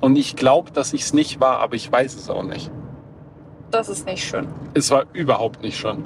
[0.00, 2.70] Und ich glaube, dass ich es nicht war, aber ich weiß es auch nicht.
[3.70, 4.46] Das ist nicht schön.
[4.74, 6.04] Es war überhaupt nicht schön.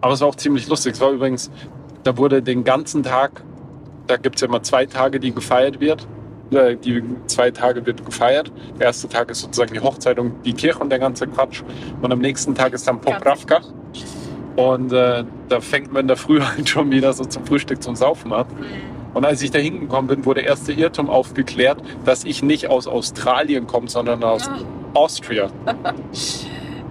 [0.00, 0.94] Aber es war auch ziemlich lustig.
[0.94, 1.50] Es war übrigens,
[2.02, 3.44] da wurde den ganzen Tag,
[4.06, 6.06] da gibt es ja immer zwei Tage, die gefeiert wird.
[6.50, 8.52] Äh, Die zwei Tage wird gefeiert.
[8.78, 11.62] Der erste Tag ist sozusagen die Hochzeit und die Kirche und der ganze Quatsch.
[12.00, 13.60] Und am nächsten Tag ist dann Popravka.
[14.56, 17.96] Und äh, da fängt man in der Früh halt schon wieder so zum Frühstück zum
[17.96, 18.46] Saufen an.
[19.14, 23.66] Und als ich da hingekommen bin, wurde der Irrtum aufgeklärt, dass ich nicht aus Australien
[23.66, 24.58] komme, sondern aus Ja.
[24.94, 25.48] Austria.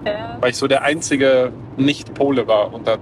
[0.04, 0.36] Ja.
[0.40, 2.98] Weil ich so der einzige Nicht-Pole war unter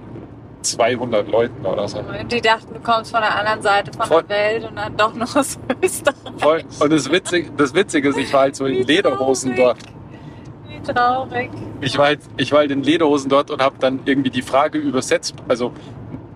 [0.61, 1.99] 200 Leuten oder so.
[1.99, 4.23] Und die dachten, du kommst von der anderen Seite von Voll.
[4.23, 6.15] der Welt und dann doch noch aus Österreich.
[6.37, 6.63] Voll.
[6.79, 9.77] Und das Witzige, das Witzige ist, ich war halt so in Lederhosen dort.
[10.67, 11.49] Wie traurig.
[11.81, 14.77] Ich war, halt, ich war halt in Lederhosen dort und habe dann irgendwie die Frage
[14.77, 15.35] übersetzt.
[15.47, 15.73] Also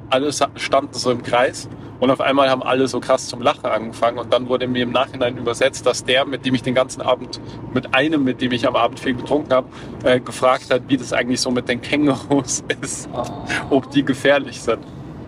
[0.09, 1.67] alle standen so im Kreis
[1.99, 4.91] und auf einmal haben alle so krass zum Lachen angefangen und dann wurde mir im
[4.91, 7.39] Nachhinein übersetzt, dass der, mit dem ich den ganzen Abend,
[7.73, 9.67] mit einem, mit dem ich am Abend viel getrunken habe,
[10.03, 13.23] äh, gefragt hat, wie das eigentlich so mit den Kängurus ist, Oh.
[13.69, 14.79] ob die gefährlich sind.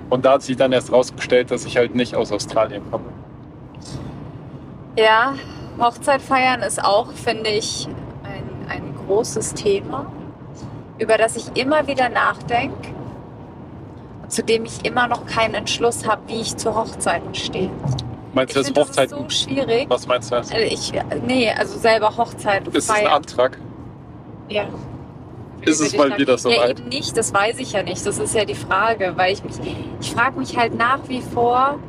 [0.09, 3.05] Und da hat sich dann erst rausgestellt, dass ich halt nicht aus Australien komme.
[4.97, 5.35] Ja,
[5.79, 7.87] Hochzeit feiern ist auch, finde ich,
[8.23, 10.11] ein, ein großes Thema,
[10.97, 12.96] über das ich immer wieder nachdenke
[14.27, 17.69] zu dem ich immer noch keinen Entschluss habe, wie ich zu Hochzeiten stehe.
[18.33, 19.23] Meinst Ich du das finde, das ist Hochzeiten?
[19.23, 19.89] so schwierig.
[19.89, 20.51] Was meinst du das?
[20.51, 20.91] Also ich,
[21.25, 23.13] nee, also selber Hochzeit Ist es ein feiern.
[23.13, 23.57] Antrag?
[24.49, 24.65] Ja.
[25.61, 26.79] Ist es ich mal wieder so Ja, weit?
[26.79, 28.05] eben nicht, das weiß ich ja nicht.
[28.05, 29.55] Das ist ja die Frage, weil ich mich,
[29.99, 31.79] ich frage mich halt nach wie vor,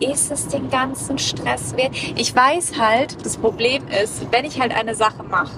[0.00, 1.92] ist es den ganzen Stress wert?
[2.16, 5.52] Ich weiß halt, das Problem ist, wenn ich halt eine Sache mache,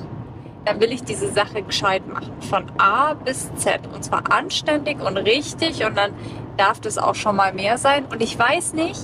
[0.65, 2.33] dann will ich diese Sache gescheit machen.
[2.49, 3.81] Von A bis Z.
[3.93, 5.85] Und zwar anständig und richtig.
[5.85, 6.13] Und dann
[6.57, 8.07] darf das auch schon mal mehr sein.
[8.07, 9.01] Und ich weiß nicht,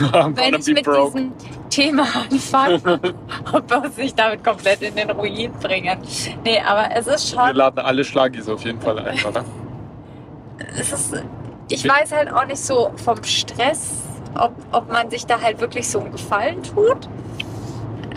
[0.34, 1.12] wenn ich mit broke.
[1.12, 1.32] diesem
[1.70, 3.00] Thema anfange,
[3.52, 5.98] ob wir sich damit komplett in den Ruin bringen.
[6.44, 9.44] Nee, aber es ist Wir schon, laden alle Schlagis auf jeden Fall ein, oder?
[10.78, 11.22] es ist,
[11.68, 13.92] ich weiß halt auch nicht so vom Stress,
[14.38, 17.08] ob, ob man sich da halt wirklich so einen Gefallen tut.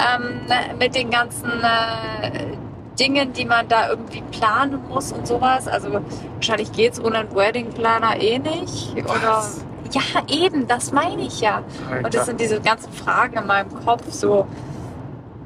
[0.01, 2.57] Ähm, mit den ganzen äh,
[2.99, 5.67] Dingen, die man da irgendwie planen muss und sowas.
[5.67, 5.89] Also
[6.35, 8.93] wahrscheinlich geht es ohne einen Wedding Planner eh nicht.
[8.97, 9.43] Oder
[9.91, 11.63] ja, eben, das meine ich ja.
[12.03, 14.47] Und das sind diese ganzen Fragen in meinem Kopf so.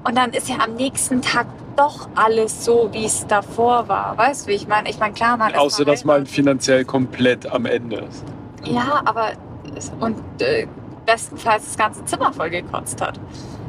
[0.03, 4.17] Und dann ist ja am nächsten Tag doch alles so, wie es davor war.
[4.17, 4.89] Weißt du, wie ich meine?
[4.89, 8.23] Ich meine, klar, man ist Außer, dass man finanziell komplett am Ende ist.
[8.63, 9.31] Ja, aber
[9.99, 10.67] und äh,
[11.05, 13.19] bestenfalls das ganze Zimmer voll gekotzt hat.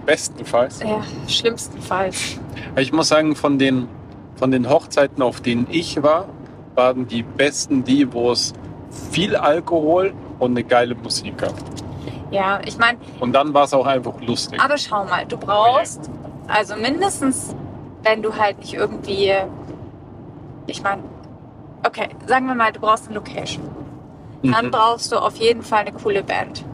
[0.06, 0.80] Bestenfalls.
[0.82, 2.38] Ja, schlimmstenfalls.
[2.76, 3.88] Ich muss sagen, von den,
[4.36, 6.26] von den Hochzeiten, auf denen ich war,
[6.74, 8.52] waren die besten die, wo es
[9.10, 11.54] viel Alkohol und eine geile Musik gab.
[12.30, 14.60] Ja, ich meine, Und dann war es auch einfach lustig.
[14.60, 16.10] aber schau mal, du brauchst,
[16.48, 17.54] also mindestens,
[18.02, 19.32] wenn du halt nicht irgendwie,
[20.66, 21.02] ich meine,
[21.86, 23.62] okay, sagen wir mal, du brauchst eine Location.
[24.42, 24.70] Dann Mhm.
[24.70, 26.64] brauchst du auf jeden Fall eine coole Band.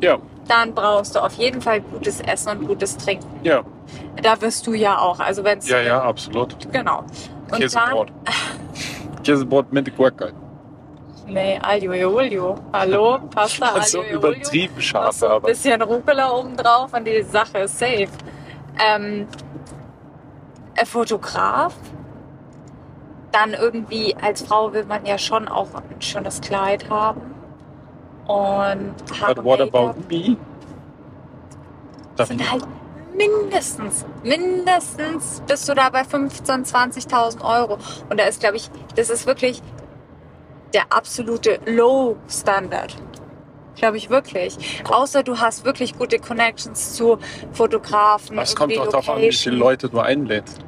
[0.00, 0.18] Ja,
[0.50, 3.26] Dann brauchst du auf jeden Fall gutes Essen und gutes Trinken.
[3.44, 3.62] ja,
[4.20, 6.56] Da wirst du ja auch, also wenn es ja, ja, absolut.
[6.72, 7.04] genau.
[7.52, 8.08] Und Käsebrot.
[9.24, 10.32] Käsebrot mit Gurke.
[11.26, 12.56] dann, nee, Aglio e Olio.
[12.72, 14.28] Hallo, Pasta Also Aglio Olio.
[14.32, 15.46] übertrieben scharf, so ein aber.
[15.48, 18.08] bisschen Rucola oben drauf und die Sache ist safe.
[18.84, 19.28] Ähm,
[20.76, 21.74] ein Fotograf.
[23.30, 27.20] Dann irgendwie, als Frau will man ja schon auch ein schönes Kleid haben.
[28.30, 28.94] Und
[29.26, 30.36] But what about me?
[32.14, 32.64] Darf sind halt
[33.16, 36.70] mindestens, mindestens bist du da bei 15.000,
[37.10, 37.78] 20.000 Euro.
[38.08, 39.60] Und da ist, glaube ich, das ist wirklich
[40.72, 42.96] der absolute Low-Standard.
[43.74, 44.56] Glaube ich wirklich.
[44.88, 47.18] Außer du hast wirklich gute Connections zu
[47.52, 48.36] Fotografen.
[48.36, 49.56] Das kommt doch darauf an, wie viele.
[49.56, 50.60] Leute du einlädst.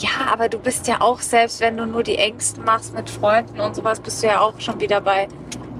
[0.00, 3.60] Ja, aber du bist ja auch, selbst wenn du nur die Ängsten machst mit Freunden
[3.60, 5.28] und sowas, bist du ja auch schon wieder bei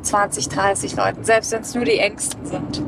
[0.03, 1.25] 20, 30 Leuten.
[1.25, 2.83] Selbst wenn es nur die Ängsten sind.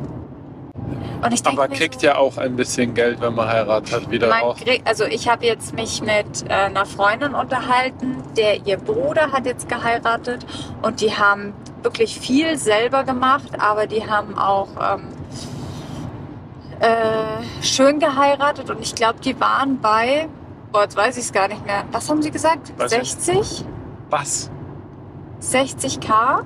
[1.22, 4.28] Und ich denk Aber kriegt so, ja auch ein bisschen Geld, wenn man heiratet, wieder
[4.28, 4.56] Man auch.
[4.58, 9.46] krieg, also ich habe jetzt mich mit äh, einer Freundin unterhalten, der ihr Bruder hat
[9.46, 10.44] jetzt geheiratet
[10.82, 15.08] und die haben wirklich viel selber gemacht, aber die haben auch ähm,
[16.80, 20.28] äh, schön geheiratet und ich glaube, die waren bei,
[20.72, 21.84] boah, jetzt weiß ich es gar nicht mehr.
[21.92, 22.72] Was haben sie gesagt?
[22.82, 23.64] Ich 60?
[24.10, 24.50] Was?
[25.40, 26.42] 60k?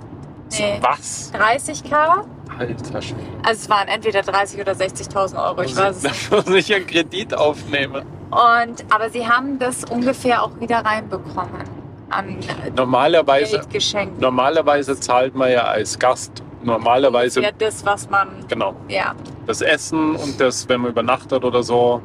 [0.53, 0.79] Nee.
[0.81, 1.33] Was?
[1.35, 2.24] 30k?
[2.59, 3.20] Alter Schwede.
[3.45, 6.33] Also es waren entweder 30 oder 60.000 Euro, ich weiß es nicht.
[6.33, 8.07] Da muss ich einen Kredit aufnehmen.
[8.31, 11.64] Und, aber sie haben das ungefähr auch wieder reinbekommen
[12.09, 12.37] an
[12.74, 14.20] Normalerweise, Geldgeschenken.
[14.20, 19.14] normalerweise zahlt man ja als Gast normalerweise Ja, das, was man, genau ja,
[19.47, 22.01] das Essen und das, wenn man übernachtet oder so.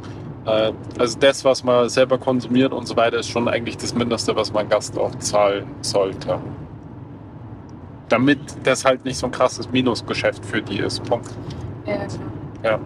[0.45, 4.35] Äh, also das, was man selber konsumiert und so weiter, ist schon eigentlich das Mindeste,
[4.35, 6.39] was man Gast auch zahlen sollte.
[8.09, 11.03] Damit das halt nicht so ein krasses Minusgeschäft für die ist.
[11.03, 11.29] Punkt.
[11.85, 11.95] ja,
[12.63, 12.79] Ja.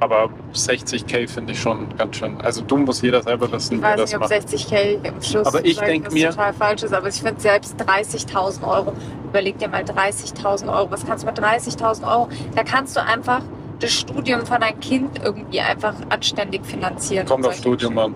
[0.00, 2.40] Aber 60k finde ich schon ganz schön.
[2.40, 4.32] Also du musst jeder selber wissen, ich weiß nicht, ob macht.
[4.32, 7.40] 60k im Schluss Aber ich vielleicht denk was mir- total falsch ist, aber ich finde
[7.40, 8.92] selbst 30.000 Euro,
[9.24, 13.40] überleg dir mal 30.000 Euro, was kannst du mit 30.000 Euro, da kannst du einfach
[13.80, 17.26] das Studium von deinem Kind irgendwie einfach anständig finanzieren.
[17.26, 18.14] Kommt auf Studium an.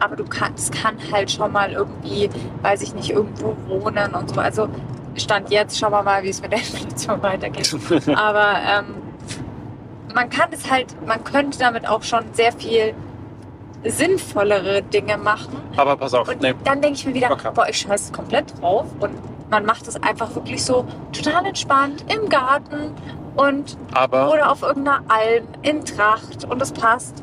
[0.00, 2.28] aber du kannst, kann halt schon mal irgendwie,
[2.62, 4.40] weiß ich nicht, irgendwo wohnen und so.
[4.40, 4.68] Also
[5.16, 7.74] Stand jetzt, schauen wir mal, wie es mit der Inflation weitergeht.
[8.16, 8.84] Aber ähm,
[10.14, 12.94] man kann es halt, man könnte damit auch schon sehr viel
[13.84, 15.56] sinnvollere Dinge machen.
[15.76, 17.50] Aber pass auf, Und nee, dann denke ich mir wieder, Okay.
[17.54, 18.86] boah, ich scheiße komplett drauf.
[19.00, 19.12] Und
[19.50, 22.92] man macht es einfach wirklich so total entspannt im Garten
[23.38, 27.22] und aber oder auf irgendeiner Alm in Tracht und es passt.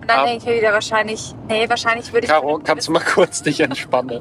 [0.00, 2.32] Und dann denke ich mir wieder wahrscheinlich, nee, wahrscheinlich würde ich.
[2.32, 4.20] Caro, kannst du mal kurz dich entspannen?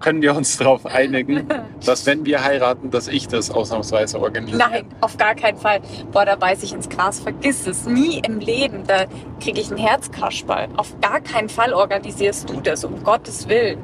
[0.00, 1.46] Können wir uns darauf einigen,
[1.86, 4.58] dass wenn wir heiraten, dass ich das ausnahmsweise organisiere?
[4.68, 5.80] Nein, auf gar keinen Fall.
[6.10, 7.20] Boah, da beiß ich ins Gras.
[7.20, 7.86] Vergiss es.
[7.86, 8.84] Nie im Leben.
[8.84, 9.04] Da
[9.40, 10.68] kriege ich einen Herzkaschball.
[10.76, 13.78] Auf gar keinen Fall organisierst du das, um Gottes Willen.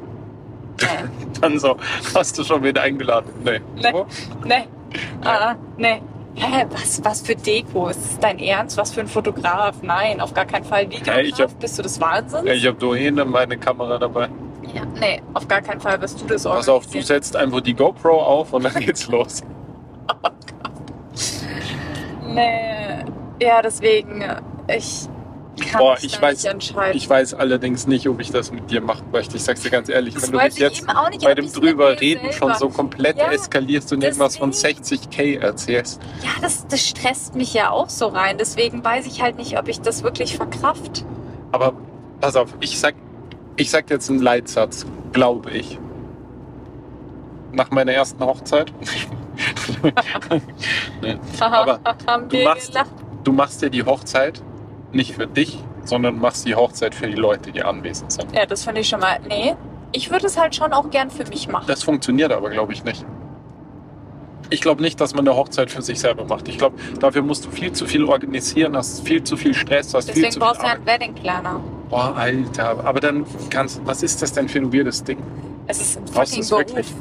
[0.81, 0.87] Nee,
[1.41, 1.77] Dann so,
[2.13, 3.31] hast du schon wieder eingeladen?
[3.45, 3.61] Nee.
[3.75, 4.05] Nee.
[4.43, 4.67] Nee,
[5.23, 6.01] ah, nee.
[6.35, 7.89] Hä, was, was für Deko?
[7.89, 8.77] Ist das dein Ernst?
[8.77, 9.75] Was für ein Fotograf?
[9.81, 10.89] Nein, auf gar keinen Fall.
[10.89, 11.17] Videograf?
[11.23, 12.45] ich hab- Bist du des Wahnsinns?
[12.45, 14.29] Ja, ich habe Dohene meine Kamera dabei.
[14.73, 17.73] Ja, nee, auf gar keinen Fall wirst du das Pass auf, du setzt einfach die
[17.73, 19.41] GoPro auf und dann geht's los.
[22.31, 23.03] Nee,
[23.41, 24.23] ja, deswegen,
[24.67, 25.07] ich
[25.59, 26.93] kann Boah, ich weiß-.
[26.93, 29.37] Ich weiß allerdings nicht, ob ich das mit dir machen möchte.
[29.37, 31.51] Ich sag's dir ganz ehrlich, das wenn du weiß bis ich jetzt nicht, bei dem
[31.51, 34.81] drüber reden schon so komplett Ja, eskalierst und irgendwas von deswegen.
[34.83, 36.01] 60k erzählst.
[36.23, 38.37] Ja, das, das stresst mich ja auch so rein.
[38.37, 41.05] Deswegen weiß ich halt nicht, ob ich das wirklich verkraft.
[41.51, 41.73] Aber
[42.21, 42.95] pass auf, ich sag,
[43.55, 45.79] ich sag jetzt einen Leitsatz, glaube ich.
[47.51, 48.71] Nach meiner ersten Hochzeit.
[51.01, 51.17] nee.
[51.39, 51.79] Aber
[52.29, 52.77] du machst-.
[53.23, 54.41] Du machst dir die Hochzeit
[54.91, 58.33] nicht für dich, sondern machst die Hochzeit für die Leute, die anwesend sind.
[58.33, 59.19] Ja, das finde ich schon mal.
[59.27, 59.55] Nee,
[59.91, 61.65] ich würde es halt schon auch gern für mich machen.
[61.67, 63.05] Das funktioniert aber, glaube ich, nicht.
[64.51, 66.47] Ich glaube nicht, dass man eine Hochzeit für sich selber macht.
[66.47, 70.05] Ich glaube, dafür musst du viel zu viel organisieren, hast viel zu viel Stress, hast
[70.05, 70.77] viel Deswegen zu viel brauchst du Arbeit.
[70.77, 71.59] einen Wedding Planner.
[71.89, 75.19] Boah, Alter, aber dann kannst was ist das denn für ein weirdes Ding?
[75.67, 76.51] Es ist ein fucking Beruf.
[76.51, 76.93] wirklich?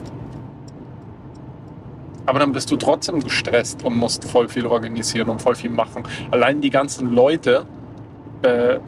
[2.26, 6.03] Aber dann bist du trotzdem gestresst und musst voll viel organisieren und voll viel machen.
[6.30, 7.64] Allein die ganzen Leute,
[8.43, 8.78] äh,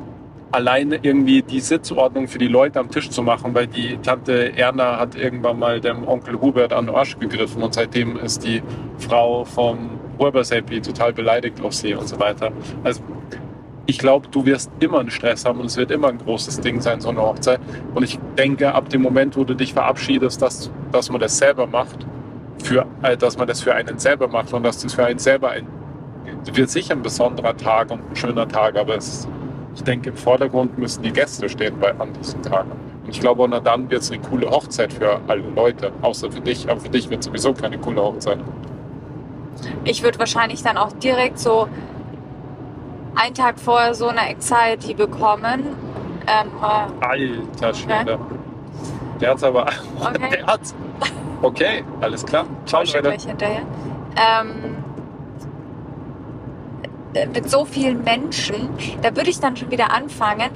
[0.52, 4.98] alleine irgendwie die Sitzordnung für die Leute am Tisch zu machen, weil die Tante Erna
[4.98, 8.62] hat irgendwann mal dem Onkel Hubert an den Arsch gegriffen und seitdem ist die
[8.98, 12.50] Frau vom Huberseppi total beleidigt auf sie und so weiter.
[12.84, 13.02] Also
[13.86, 16.80] ich glaube, du wirst immer einen Stress haben und es wird immer ein großes Ding
[16.80, 17.60] sein, so eine Hochzeit.
[17.94, 21.66] Und ich denke, ab dem Moment, wo du dich verabschiedest, dass, dass man das selber
[21.66, 22.06] macht,
[22.62, 25.50] für, äh, dass man das für einen selber macht und dass das für einen selber
[25.50, 25.66] ein,
[26.52, 29.26] wird sicher ein besonderer Tag und ein schöner Tag, aber es,
[29.80, 32.70] ich denke, im Vordergrund müssen die Gäste stehen bei, an diesen Tagen.
[33.02, 36.42] Und ich glaube, und dann wird es eine coole Hochzeit für alle Leute, außer für
[36.42, 36.68] dich.
[36.68, 38.38] Aber für dich wird sowieso keine coole Hochzeit.
[39.84, 41.66] Ich würde wahrscheinlich dann auch direkt so
[43.14, 45.64] einen Tag vorher so eine Anxiety bekommen.
[46.26, 48.18] Ähm, äh, Alter Schwede.
[49.18, 49.66] Der hat's aber.
[49.98, 50.30] Okay.
[50.30, 50.74] Der hat's.
[51.40, 52.44] Okay, alles klar.
[52.66, 53.12] Ciao, Leute.
[53.12, 53.62] hinterher.
[54.14, 54.79] Ähm, äh,
[57.32, 58.68] mit so vielen Menschen,
[59.02, 60.50] da würde ich dann schon wieder anfangen,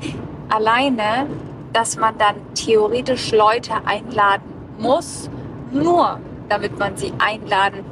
[0.49, 1.27] alleine,
[1.73, 4.45] dass man dann theoretisch Leute einladen
[4.79, 5.29] muss,
[5.73, 7.85] nur damit man sie einladen,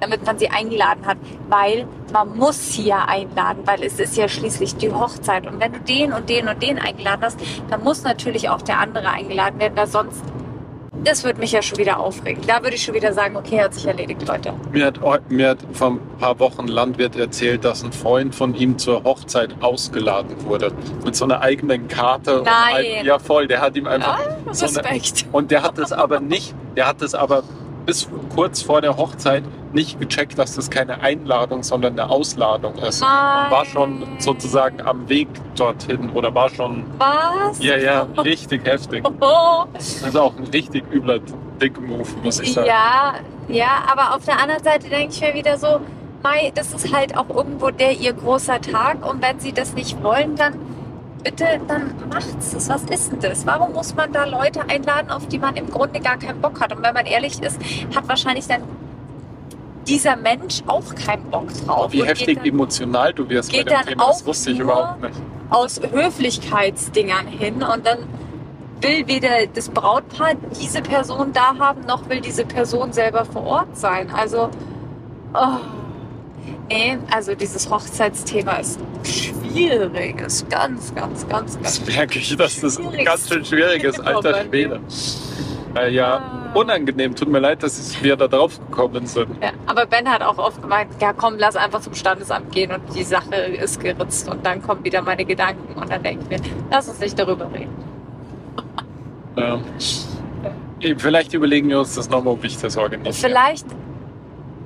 [0.00, 1.16] damit man sie eingeladen hat,
[1.48, 5.46] weil man muss sie ja einladen, weil es ist ja schließlich die Hochzeit.
[5.46, 7.38] Und wenn du den und den und den eingeladen hast,
[7.70, 10.20] dann muss natürlich auch der andere eingeladen werden, weil sonst,
[11.04, 12.42] das würde mich ja schon wieder aufregen.
[12.46, 14.52] Da würde ich schon wieder sagen, okay, hat sich erledigt, Leute.
[14.72, 18.78] Mir hat, mir hat vor ein paar Wochen Landwirt erzählt, dass ein Freund von ihm
[18.78, 20.72] zur Hochzeit ausgeladen wurde.
[21.04, 22.42] Mit so einer eigenen Karte.
[22.44, 22.84] Nein.
[23.00, 23.46] ein- ja, voll.
[23.46, 24.18] Der hat ihm einfach.
[24.18, 25.26] Ah, so eine, Respekt.
[25.32, 27.42] und der hat das aber nicht, der hat das aber
[27.86, 33.00] bis kurz vor der Hochzeit nicht gecheckt, dass das keine Einladung, sondern eine Ausladung ist.
[33.00, 33.50] Nein.
[33.50, 37.62] War schon sozusagen am Weg dorthin oder war schon, Was?
[37.62, 39.04] ja, ja, richtig heftig.
[39.20, 39.64] Oh.
[40.04, 41.20] Also auch ein richtig übler
[41.60, 42.66] Dick-Move, muss ich sagen.
[42.66, 43.14] Ja,
[43.48, 45.80] ja, aber auf der anderen Seite denke ich mir wieder so,
[46.22, 50.02] Mai, das ist halt auch irgendwo der ihr großer Tag und wenn sie das nicht
[50.02, 50.54] wollen, dann
[51.22, 52.68] bitte, dann macht's es.
[52.68, 53.46] Was ist denn das?
[53.46, 56.74] Warum muss man da Leute einladen, auf die man im Grunde gar keinen Bock hat?
[56.74, 57.58] Und wenn man ehrlich ist,
[57.94, 58.62] hat wahrscheinlich dann
[59.86, 61.92] dieser Mensch auch keinen Bock drauf.
[61.92, 65.02] Wie heftig dann emotional du wirst bei geht dem dann Thema, das wusste ich überhaupt
[65.02, 65.14] nicht.
[65.50, 67.98] aus Höflichkeitsdingern hin und dann
[68.80, 73.76] will weder das Brautpaar diese Person da haben, noch will diese Person selber vor Ort
[73.76, 74.10] sein.
[74.10, 74.50] Also,
[75.34, 75.58] oh,
[76.72, 82.60] nee, also dieses Hochzeitsthema ist schwierig, ist ganz, ganz, ganz, ganz Das merke ich, dass
[82.60, 84.80] das ganz schön schwierig ist, alter Schwede.
[85.76, 86.54] Äh, ja, Ah.
[86.58, 87.14] unangenehm.
[87.16, 89.28] Tut mir leid, dass wir da drauf gekommen sind.
[89.42, 92.82] Ja, aber Ben hat auch oft gemeint, ja komm, lass einfach zum Standesamt gehen und
[92.94, 96.50] die Sache ist geritzt und dann kommen wieder meine Gedanken und dann denke ich mir,
[96.70, 97.72] lass uns nicht darüber reden.
[99.38, 99.62] Ähm,
[100.98, 103.14] vielleicht überlegen wir uns das nochmal, ob ich das organisiere.
[103.14, 103.76] Vielleicht le-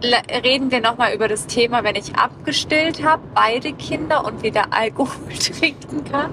[0.02, 5.32] reden wir nochmal über das Thema, wenn ich abgestillt habe, beide Kinder und wieder Alkohol
[5.38, 6.30] trinken kann.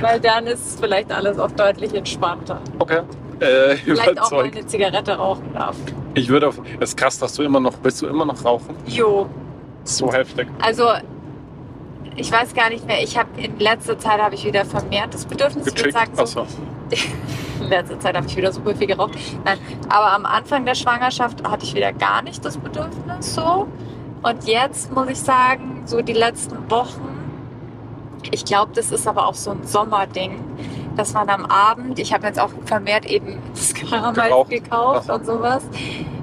[0.00, 2.60] Weil dann ist vielleicht alles auch deutlich entspannter.
[2.78, 3.00] Okay.
[3.40, 5.76] Äh, Vielleicht auch mal eine Zigarette rauchen darf.
[6.14, 6.60] Ich würde auf.
[6.78, 7.74] Es ist krass, dass du immer noch.
[7.82, 8.76] Willst du immer noch rauchen?
[8.86, 9.26] Jo,
[9.82, 10.46] So heftig.
[10.62, 10.84] also
[12.16, 13.02] ich weiß gar nicht mehr.
[13.02, 15.66] Ich habe in letzter Zeit habe ich wieder vermehrt das Bedürfnis.
[15.66, 16.46] Ich würde sagen, so, Achso.
[17.64, 19.18] in letzter Zeit habe ich wieder super viel geraucht.
[19.44, 19.58] Nein,
[19.88, 23.66] aber am Anfang der Schwangerschaft hatte ich wieder gar nicht das Bedürfnis so.
[24.22, 27.08] Und jetzt muss ich sagen, so die letzten Wochen,
[28.30, 30.42] ich glaube, das ist aber auch so ein Sommerding,
[30.96, 35.62] dass man am Abend, ich habe jetzt auch vermehrt eben das Karamell gekauft und sowas,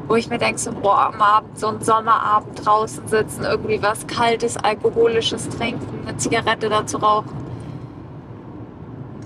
[0.07, 4.07] wo ich mir denke, so, boah, am Abend so einen Sommerabend draußen sitzen, irgendwie was
[4.07, 7.50] Kaltes, Alkoholisches trinken, eine Zigarette dazu rauchen.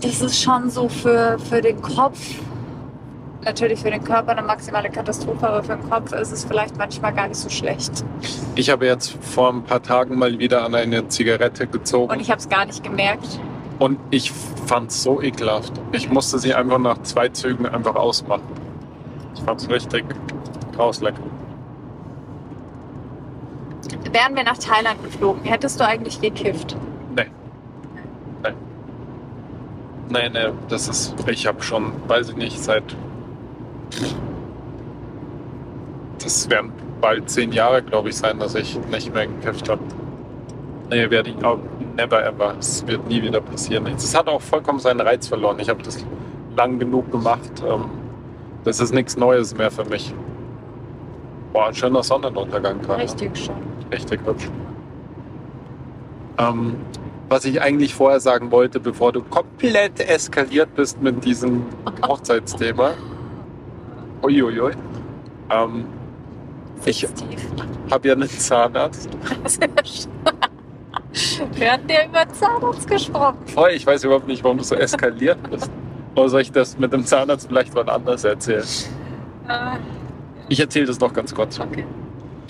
[0.01, 2.19] Das ist schon so für, für den Kopf,
[3.43, 7.13] natürlich für den Körper eine maximale Katastrophe, aber für den Kopf ist es vielleicht manchmal
[7.13, 8.03] gar nicht so schlecht.
[8.55, 12.11] Ich habe jetzt vor ein paar Tagen mal wieder an eine Zigarette gezogen.
[12.11, 13.39] Und ich habe es gar nicht gemerkt.
[13.79, 15.73] Und ich fand es so ekelhaft.
[15.91, 18.47] Ich musste sie einfach nach zwei Zügen einfach ausmachen.
[19.35, 20.05] Ich fand es richtig
[20.77, 21.21] rauslecker.
[24.11, 26.77] Wären wir nach Thailand geflogen, hättest du eigentlich gekifft?
[27.15, 27.25] Nee.
[30.10, 31.16] Nee, nee, das ist.
[31.30, 32.95] Ich habe schon, weiß ich nicht, seit.
[36.22, 39.82] Das werden bald zehn Jahre, glaube ich, sein, dass ich nicht mehr gekifft habe.
[40.89, 41.60] Nee, werde ich auch
[41.95, 42.56] never ever.
[42.60, 43.88] Es wird nie wieder passieren.
[43.88, 45.58] Es hat auch vollkommen seinen Reiz verloren.
[45.60, 46.06] Ich habe das
[46.56, 47.64] lang genug gemacht.
[47.68, 47.86] Ähm,
[48.64, 50.14] Das ist nichts Neues mehr für mich.
[51.53, 53.03] Boah, ein schöner Sonnenuntergang gerade.
[53.03, 53.56] Richtig schön.
[53.91, 54.49] Richtig hübsch.
[56.38, 56.76] Ähm,
[57.30, 61.65] was ich eigentlich vorher sagen wollte, bevor du komplett eskaliert bist mit diesem
[62.07, 62.91] Hochzeitsthema.
[64.23, 64.71] Uiuiui.
[65.51, 65.86] Ähm,
[66.86, 67.07] Ich
[67.91, 69.09] habe ja einen Zahnarzt.
[71.53, 73.38] Wir hatten ja über Zahnarzt gesprochen.
[73.47, 75.71] Voll, ich weiß überhaupt nicht, warum du so eskaliert bist.
[76.15, 78.63] Oder soll ich das mit dem Zahnarzt vielleicht wann anders erzählen?
[79.47, 79.78] Äh,
[80.49, 81.59] Ich erzähle das noch ganz kurz.
[81.59, 81.86] okay.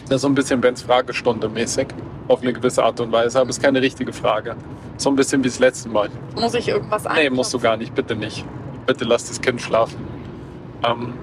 [0.06, 1.88] Das ist so ein bisschen Bens Fragestunde mäßig.
[2.28, 4.56] Auf eine gewisse Art und Weise, aber es ist keine richtige Frage.
[4.98, 6.10] So ein bisschen wie das letzte Mal.
[6.36, 7.36] Muss ich irgendwas Nee, einklopfen?
[7.36, 8.46] musst du gar nicht, bitte nicht.
[8.86, 9.98] Bitte lass das Kind schlafen.
[10.88, 11.14] Ähm,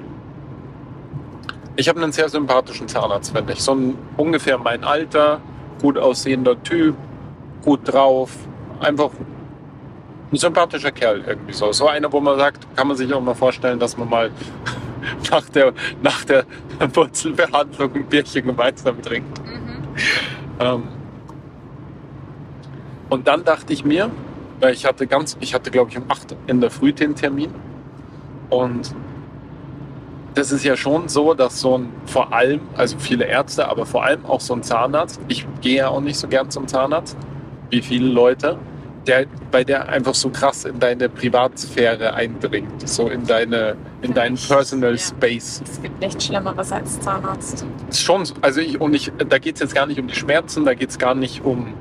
[1.77, 3.63] ich habe einen sehr sympathischen Zahnarzt, finde ich.
[3.63, 5.41] So ein ungefähr mein Alter,
[5.81, 6.95] gut aussehender Typ,
[7.65, 8.31] gut drauf.
[8.81, 9.11] Einfach
[10.33, 11.73] ein sympathischer Kerl irgendwie so.
[11.73, 14.31] So einer, wo man sagt, kann man sich auch mal vorstellen, dass man mal
[15.31, 15.73] nach der,
[16.03, 16.45] nach der
[16.95, 19.39] Wurzelbehandlung ein Bierchen gemeinsam trinkt.
[19.45, 19.83] Mhm.
[20.61, 20.83] Ähm,
[23.09, 24.11] und dann dachte ich mir,
[24.61, 27.53] weil ich hatte ganz, ich hatte glaube ich um 8 in der Früh den Termin.
[28.49, 28.95] Und
[30.35, 34.05] das ist ja schon so, dass so ein, vor allem, also viele Ärzte, aber vor
[34.05, 37.17] allem auch so ein Zahnarzt, ich gehe ja auch nicht so gern zum Zahnarzt,
[37.71, 38.59] wie viele Leute,
[39.07, 44.37] der, bei der einfach so krass in deine Privatsphäre eindringt, so in deine, in deinen
[44.37, 44.99] Personal Ja.
[44.99, 45.63] Space.
[45.69, 47.65] Es gibt nichts Schlimmeres als Zahnarzt.
[47.93, 50.65] Schon, so- also ich, und ich, da geht es jetzt gar nicht um die Schmerzen,
[50.65, 51.75] da geht es gar nicht um.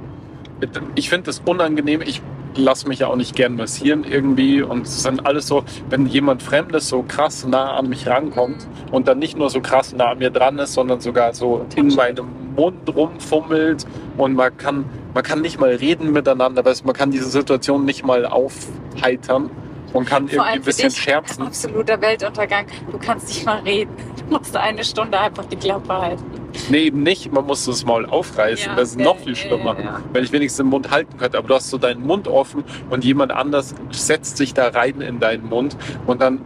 [0.95, 2.01] Ich finde das unangenehm.
[2.01, 2.21] Ich
[2.55, 4.61] lasse mich ja auch nicht gern massieren irgendwie.
[4.61, 9.07] Und es sind alles so, wenn jemand Fremdes so krass nah an mich rankommt und
[9.07, 12.27] dann nicht nur so krass nah an mir dran ist, sondern sogar so in meinem
[12.55, 13.85] Mund rumfummelt
[14.17, 18.05] und man kann, man kann nicht mal reden miteinander, weißt, man kann diese Situation nicht
[18.05, 19.49] mal aufheitern
[19.93, 21.43] und kann Vor irgendwie ein bisschen dich scherzen.
[21.43, 22.65] Absoluter Weltuntergang.
[22.91, 23.91] Du kannst nicht mal reden.
[24.31, 26.23] Du musst eine Stunde einfach die Klappe halten.
[26.69, 27.33] Nee, eben nicht.
[27.33, 28.71] Man muss das Maul aufreißen.
[28.71, 29.75] Ja, das ist ja, noch viel schlimmer.
[29.77, 30.01] ja, ja.
[30.13, 31.37] Wenn ich wenigstens den Mund halten könnte.
[31.37, 35.19] Aber du hast so deinen Mund offen und jemand anders setzt sich da rein in
[35.19, 35.75] deinen Mund.
[36.07, 36.39] Und dann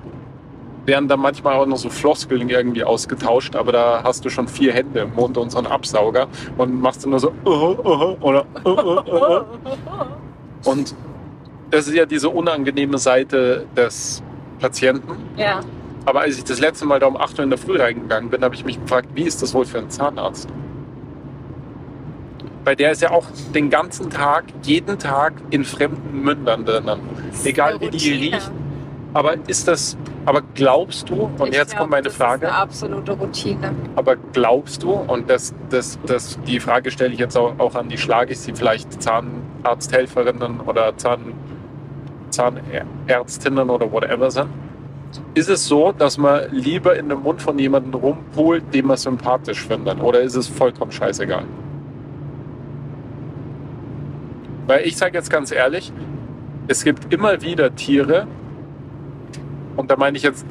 [0.87, 3.55] werden da manchmal auch noch so Floskeln irgendwie ausgetauscht.
[3.55, 6.27] Aber da hast du schon vier Hände im Mund und so einen Absauger.
[6.57, 10.69] Und machst du nur so uh, uh, oder uh, uh, uh.
[10.69, 10.95] Und
[11.69, 14.23] das ist ja diese unangenehme Seite des
[14.59, 15.17] Patienten.
[15.37, 15.59] Ja.
[16.05, 18.43] Aber als ich das letzte Mal da um 8 Uhr in der Früh reingegangen bin,
[18.43, 20.47] habe ich mich gefragt, wie ist das wohl für einen Zahnarzt?
[22.63, 26.99] Bei der ist ja auch den ganzen Tag, jeden Tag in fremden Mündern drinnen.
[27.43, 28.65] Egal wie die riechen.
[29.13, 32.51] Aber ist das, aber glaubst du, und Ich jetzt glaub, kommt meine das Frage, Ist
[32.51, 33.71] eine absolute Routine.
[33.95, 37.87] aber glaubst du, und das, das, das, die Frage stelle ich jetzt auch, auch an
[37.87, 41.33] die Schlagis, die vielleicht Zahnarzthelferinnen oder Zahn,
[42.29, 44.49] Zahnärztinnen oder whatever sind,
[45.33, 49.61] ist es so, dass man lieber in den Mund von jemandem rumpult, den man sympathisch
[49.65, 50.01] findet?
[50.01, 51.43] Oder ist es vollkommen scheißegal?
[54.67, 55.91] Weil ich sage jetzt ganz ehrlich,
[56.67, 58.25] es gibt immer wieder Tiere,
[59.77, 60.45] und da meine ich jetzt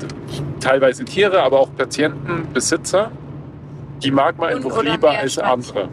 [0.60, 3.10] teilweise Tiere, aber auch Patienten, Besitzer,
[4.02, 5.88] die mag man Und- einfach lieber als andere.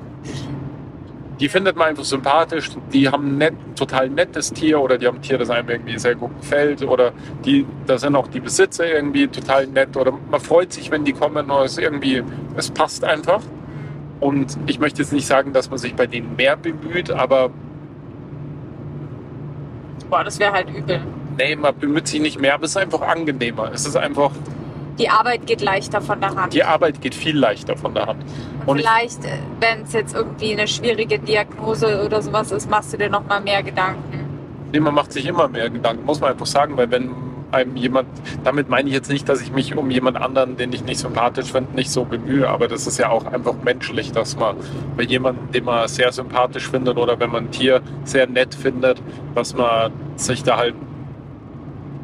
[1.41, 5.17] Die findet man einfach sympathisch, die haben ein nett, total nettes Tier oder die haben
[5.17, 7.13] ein Tier, das einem irgendwie sehr gut gefällt oder
[7.43, 11.13] die, da sind auch die Besitzer irgendwie total nett oder man freut sich, wenn die
[11.13, 12.21] kommen oder es irgendwie,
[12.55, 13.41] es passt einfach.
[14.19, 17.49] Und ich möchte jetzt nicht sagen, dass man sich bei denen mehr bemüht, aber
[20.11, 21.01] Boah, das wäre halt übel.
[21.39, 23.71] nee, man bemüht sich nicht mehr, aber es ist einfach angenehmer.
[23.73, 24.31] Es ist einfach,
[24.99, 26.53] Die Arbeit geht leichter von der Hand.
[26.53, 28.23] die Arbeit geht viel leichter von der Hand.
[28.65, 32.93] Und ich, Vielleicht, äh, wenn es jetzt irgendwie eine schwierige Diagnose oder sowas ist, machst
[32.93, 34.25] du dir noch mal mehr Gedanken.
[34.71, 37.09] nee, man macht sich immer mehr Gedanken, muss man einfach sagen, weil wenn
[37.51, 38.07] einem jemand,
[38.43, 41.51] damit meine ich jetzt nicht, dass ich mich um jemand anderen, den ich nicht sympathisch
[41.51, 44.55] finde, nicht so bemühe, aber das ist ja auch einfach menschlich, dass man
[44.95, 49.01] bei jemandem, den man sehr sympathisch findet oder wenn man ein Tier sehr nett findet,
[49.35, 50.75] dass man sich da halt,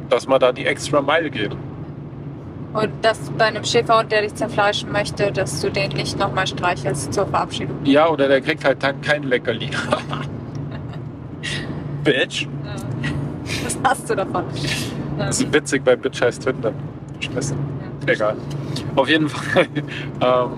[0.08, 1.56] dass man da die extra Mile geht.
[2.72, 6.46] Und dass bei einem Schäferhund, der dich zerfleischen möchte, dass du den nicht noch mal
[6.46, 7.76] streichelst zur Verabschiedung.
[7.84, 9.70] Ja, oder der kriegt halt dann kein Leckerli.
[12.04, 12.46] Bitch.
[13.64, 14.44] Was hast du davon?
[15.16, 16.72] Das ist witzig bei Bitch heißt Tinder.
[17.20, 17.54] Stress.
[18.06, 18.36] Egal.
[18.96, 19.66] Auf jeden Fall.
[20.20, 20.50] Ähm,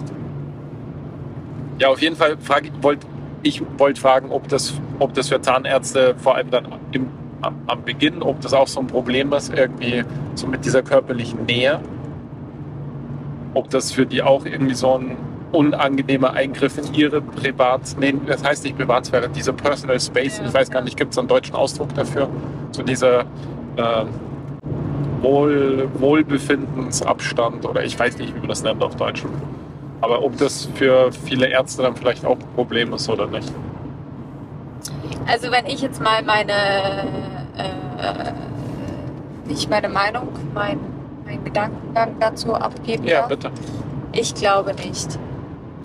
[1.78, 3.00] ja, auf jeden Fall frage ich, wollt,
[3.42, 7.08] ich wollte fragen, ob das, ob das für Zahnärzte vor allem dann im,
[7.42, 10.04] am, am Beginn, ob das auch so ein Problem ist, irgendwie
[10.34, 11.80] so mit dieser körperlichen Nähe.
[13.54, 15.16] Ob das für die auch irgendwie so ein
[15.52, 20.46] unangenehmer Eingriff in ihre Privat, nee, das heißt nicht Privatsphäre, diese Personal Space, Ja.
[20.46, 22.28] ich weiß gar nicht, gibt es einen deutschen Ausdruck dafür?
[22.70, 23.24] So dieser
[23.76, 24.08] ähm,
[25.22, 29.24] Wohl, Wohlbefindensabstand oder ich weiß nicht, wie man das nennt auf Deutsch.
[30.00, 33.52] Aber ob das für viele Ärzte dann vielleicht auch ein Problem ist oder nicht.
[35.26, 36.52] Also wenn ich jetzt mal meine,
[37.58, 38.32] äh,
[39.46, 40.78] nicht meine Meinung, mein,
[41.30, 43.28] mein Gedankengang dazu abgeben Ja, darf.
[43.28, 43.50] bitte.
[44.12, 45.18] Ich glaube nicht.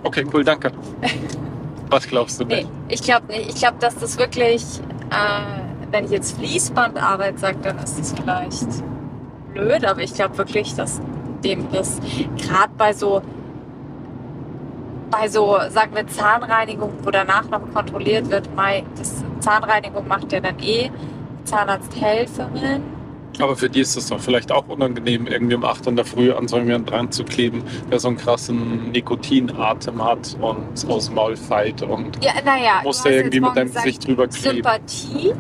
[0.03, 0.71] Okay, cool, danke.
[1.89, 2.69] Was glaubst du Nee, nicht?
[2.89, 3.49] ich glaube nicht.
[3.49, 4.63] Ich glaube, dass das wirklich,
[5.11, 8.67] äh, wenn ich jetzt Fließbandarbeit sage, dann ist das vielleicht
[9.53, 10.99] blöd, aber ich glaube wirklich, dass
[11.43, 11.99] dem das
[12.37, 13.21] gerade bei so
[15.11, 20.39] bei so, sagen wir, Zahnreinigung, wo danach noch kontrolliert wird, mei, das Zahnreinigung macht ja
[20.39, 20.89] dann eh
[21.45, 22.81] Zahnarzthelferin.
[23.41, 26.31] Aber für die ist es doch vielleicht auch unangenehm, irgendwie um 8 in der Früh
[26.31, 31.15] an so jemanden dran zu kleben, der so einen krassen Nikotinatem hat und aus dem
[31.15, 34.55] Maul feit und Ja, naja, muss hast irgendwie mit deinem gesagt, Gesicht drüber kleben.
[34.55, 35.33] Sympathie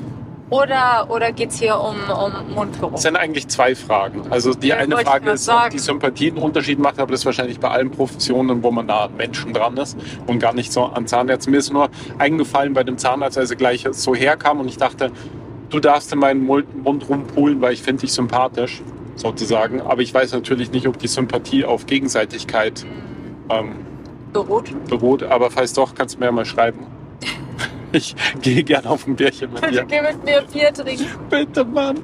[0.49, 2.91] oder, oder geht es hier um, um Mundgeruch?
[2.91, 4.21] Das sind eigentlich zwei Fragen.
[4.29, 7.25] Also die Ja, eine Frage ist, ob die Sympathie einen Unterschied macht, aber das ist
[7.25, 10.85] wahrscheinlich bei allen Professionen, wo man nah an Menschen dran ist und gar nicht so
[10.85, 11.51] an Zahnärzten.
[11.51, 11.89] Mir ist nur
[12.19, 15.11] eingefallen bei dem Zahnarzt, als er gleich so herkam und ich dachte,
[15.75, 18.81] du darfst in meinen Mund rumpulen, weil ich finde dich sympathisch,
[19.15, 19.81] sozusagen.
[19.81, 22.85] Aber ich weiß natürlich nicht, ob die Sympathie auf Gegenseitigkeit
[23.49, 23.73] ähm,
[24.33, 24.71] Beruht.
[24.89, 25.23] beruht.
[25.23, 26.79] Aber falls doch, kannst du mir ja mal schreiben.
[27.91, 29.85] Ich gehe gerne auf ein Bierchen mit Bitte dir.
[29.85, 31.05] geh mit mir Bier trinken.
[31.29, 31.99] Bitte, Mann.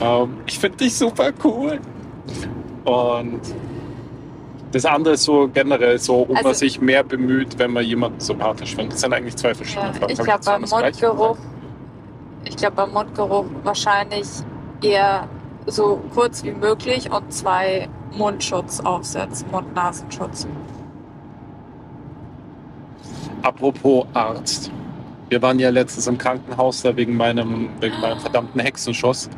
[0.00, 1.78] Ähm, ich finde dich super cool.
[2.84, 3.40] Und
[4.72, 8.18] das andere ist so generell so, ob man Also- sich mehr bemüht, wenn man jemanden
[8.18, 8.94] sympathisch findet.
[8.94, 10.12] Das sind eigentlich zwei verschiedene Ja, Fragen.
[10.12, 11.36] ich glaube beim Mundgeruch?
[12.44, 14.26] Ich glaube beim Mundgeruch wahrscheinlich
[14.82, 15.28] eher
[15.66, 20.46] so kurz wie möglich und zwei Mundschutz aufsetzen, Mund-Nasenschutz.
[23.42, 24.70] Apropos Arzt.
[25.28, 29.28] Wir waren ja letztens im Krankenhaus da wegen meinem, wegen meinem verdammten Hexenschuss.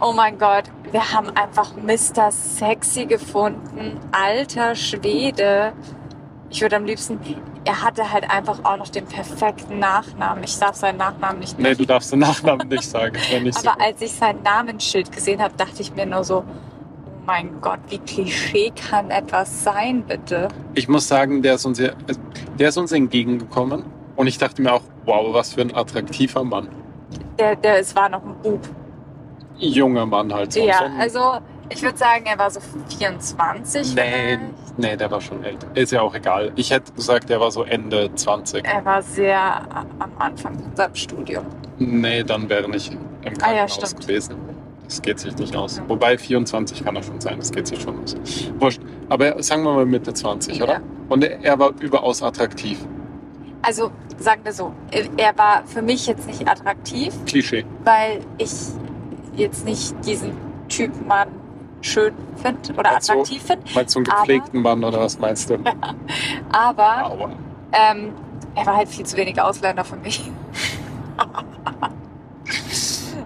[0.00, 2.30] Oh mein Gott, wir haben einfach Mr.
[2.30, 3.98] Sexy gefunden.
[4.12, 5.72] Alter Schwede.
[6.50, 7.18] Ich würde am liebsten,
[7.64, 10.42] er hatte halt einfach auch noch den perfekten Nachnamen.
[10.44, 13.16] Ich darf seinen Nachnamen nicht Nee, du darfst den Nachnamen nicht sagen.
[13.42, 13.86] Nicht so Aber gut.
[13.86, 17.98] als ich sein Namensschild gesehen habe, dachte ich mir nur so, oh mein Gott, wie
[17.98, 20.48] Klischee kann etwas sein, bitte?
[20.74, 23.84] Ich muss sagen, der ist uns, der ist uns entgegengekommen.
[24.16, 26.68] Und ich dachte mir auch, wow, was für ein attraktiver Mann.
[27.38, 28.60] Der, der, es war noch ein Bub.
[29.58, 30.52] Junger Mann halt.
[30.52, 30.60] So.
[30.60, 31.38] so Ja, also
[31.70, 32.60] ich würde sagen, er war so
[32.98, 33.94] 24.
[33.94, 34.78] Nee, vielleicht.
[34.78, 35.66] nee, der war schon älter.
[35.74, 36.52] Ist ja auch egal.
[36.56, 38.64] Ich hätte gesagt, der war so Ende 20.
[38.64, 39.38] Er war sehr
[39.98, 41.44] am Anfang seinem Studium.
[41.78, 43.32] Nee, dann wäre nicht im Ah ja,
[43.66, 44.00] Krankenhaus stimmt.
[44.02, 44.34] gewesen.
[44.84, 45.76] Das geht sich nicht aus.
[45.78, 45.84] Ja.
[45.88, 48.16] Wobei 24 kann er schon sein, das geht sich schon aus.
[48.58, 48.80] Wurscht.
[49.10, 50.74] Aber sagen wir mal Mitte 20, oder?
[50.74, 50.80] Ja.
[51.10, 52.78] Und er- er war überaus attraktiv.
[53.60, 54.72] Also sagen wir so,
[55.16, 57.66] er war für mich jetzt nicht attraktiv, Klischee.
[57.84, 58.50] weil ich
[59.36, 60.32] jetzt nicht diesen
[60.68, 61.28] Typ Mann
[61.80, 62.12] schön
[62.42, 63.64] finde oder Meinst attraktiv finde.
[63.74, 65.58] Meinst du einen Aber- gepflegten Mann oder was meinst du?
[66.52, 67.30] Aber.
[67.72, 68.12] Ähm,
[68.54, 70.30] er war halt viel zu wenig Ausländer für mich.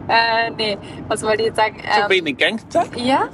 [0.09, 0.79] äh, nee,
[1.09, 1.77] was wollte ich jetzt sagen?
[1.79, 2.85] Zu Ähm, wenig Gangster?
[2.97, 3.29] ja,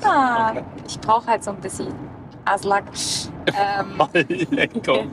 [0.51, 0.63] Okay.
[0.87, 1.89] ich brauche halt so ein bisschen
[2.45, 2.85] Aslak.
[3.47, 3.97] Ähm,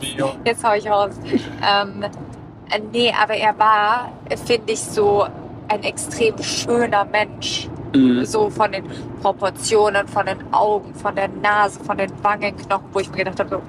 [0.01, 0.29] mio.
[0.45, 1.11] jetzt hau ich raus.
[1.25, 4.11] Ähm, äh, nee, aber er war,
[4.45, 5.25] finde ich, so
[5.69, 7.69] ein extrem schöner Mensch.
[7.95, 8.25] Mhm.
[8.25, 8.83] So von den
[9.21, 13.61] Proportionen, von den Augen, von der Nase, von den Wangenknochen, wo ich mir gedacht habe,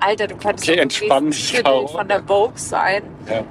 [0.00, 1.86] Alter, du könntest Okay, doch entspann das dich, Bild Caro.
[1.88, 3.02] von der Vogue sein.
[3.28, 3.42] Ja.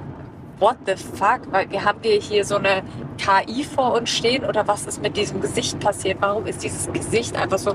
[0.60, 1.40] What the fuck?
[1.50, 2.82] Weil wir haben wir hier so eine
[3.18, 6.18] KI vor uns stehen oder was ist mit diesem Gesicht passiert?
[6.20, 7.74] Warum ist dieses Gesicht einfach so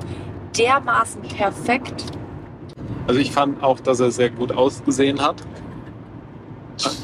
[0.58, 2.06] dermaßen perfekt?
[3.08, 5.38] Also ich fand auch, dass er sehr gut ausgesehen hat.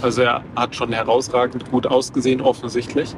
[0.02, 3.16] Also er hat schon herausragend gut ausgesehen, offensichtlich.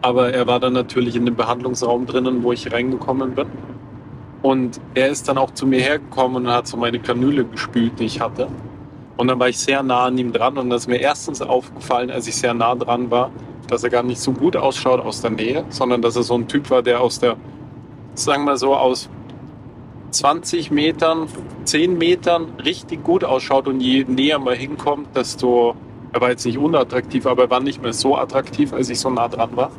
[0.00, 3.46] Aber er war dann natürlich in dem Behandlungsraum drinnen, wo ich reingekommen bin.
[4.42, 8.04] Und er ist dann auch zu mir hergekommen und hat so meine Kanüle gespült, die
[8.04, 8.48] ich hatte.
[9.16, 12.08] Und dann war ich sehr nah an ihm dran und das ist mir erstens aufgefallen,
[12.08, 13.32] als ich sehr nah dran war,
[13.66, 16.46] dass er gar nicht so gut ausschaut aus der Nähe, sondern dass er so ein
[16.46, 17.36] Typ war, der aus der,
[18.14, 19.10] sagen wir so, aus
[20.12, 21.26] 20 Metern,
[21.64, 25.74] 10 Metern richtig gut ausschaut und je näher man hinkommt, desto,
[26.12, 29.10] er war jetzt nicht unattraktiv, aber er war nicht mehr so attraktiv, als ich so
[29.10, 29.70] nah dran war.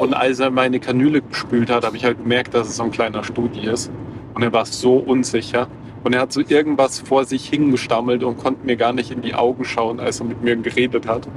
[0.00, 2.90] Und als er meine Kanüle gespült hat, habe ich halt gemerkt, dass es so ein
[2.90, 3.90] kleiner Studi ist.
[4.34, 5.68] Und er war so unsicher.
[6.02, 9.34] Und er hat so irgendwas vor sich hingestammelt und konnte mir gar nicht in die
[9.34, 11.28] Augen schauen, als er mit mir geredet hat.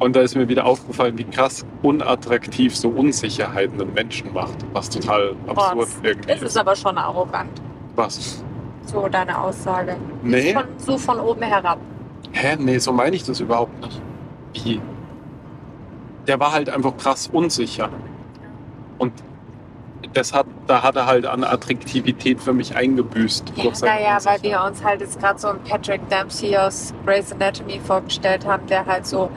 [0.00, 4.56] Und da ist mir wieder aufgefallen, wie krass unattraktiv so Unsicherheiten einen Menschen macht.
[4.72, 6.56] Was total absurd Boah, irgendwie Es ist ist.
[6.56, 7.62] aber schon arrogant,
[7.94, 8.42] Was?
[8.86, 9.94] so deine Aussage.
[10.24, 10.54] Nee.
[10.54, 11.78] Von, so von oben herab.
[12.32, 12.56] Hä?
[12.58, 14.02] Nee, so meine ich das überhaupt nicht.
[14.54, 14.80] Wie?
[16.26, 17.88] Der war halt einfach krass unsicher.
[18.98, 19.12] Und
[20.12, 23.52] das hat, da hat er halt an Attraktivität für mich eingebüßt.
[23.56, 27.80] Ja, naja, weil wir uns halt jetzt gerade so einen Patrick Dempsey aus Grey's Anatomy
[27.80, 29.30] vorgestellt haben, der halt so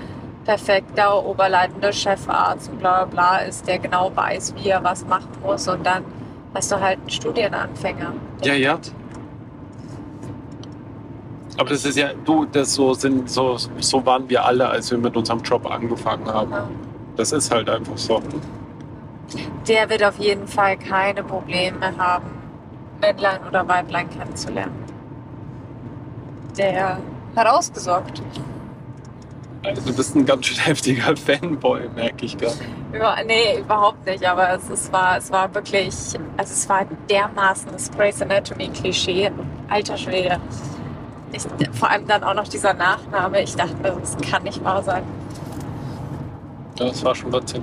[0.45, 5.29] perfekter oberleitender Chefarzt und bla bla bla ist, der genau weiß, wie er was machen
[5.43, 6.03] muss und dann
[6.53, 8.13] hast du halt einen Studienanfänger.
[8.43, 8.79] Ja, ja.
[11.57, 14.97] Aber das ist ja, du, das so sind, so, so waren wir alle, als wir
[14.97, 16.51] mit unserem Job angefangen haben.
[16.51, 16.67] Ja.
[17.15, 18.21] Das ist halt einfach so.
[19.67, 22.25] Der wird auf jeden Fall keine Probleme haben,
[23.01, 24.75] Männlein oder Weiblein kennenzulernen.
[26.57, 26.99] Der
[27.35, 28.21] hat ausgesorgt.
[29.63, 32.55] Also, du bist ein ganz schön heftiger Fanboy, merke ich gerade.
[32.93, 35.93] Über, nee, überhaupt nicht, aber es, es, war, es war wirklich,
[36.37, 39.31] also es war dermaßen das Grey's Anatomy Klischee.
[39.67, 40.39] Alter Schwede.
[41.35, 43.41] Ich, vor allem dann auch noch dieser Nachname.
[43.43, 45.03] Ich dachte, das kann nicht wahr sein.
[46.77, 47.61] Das war schon witzig.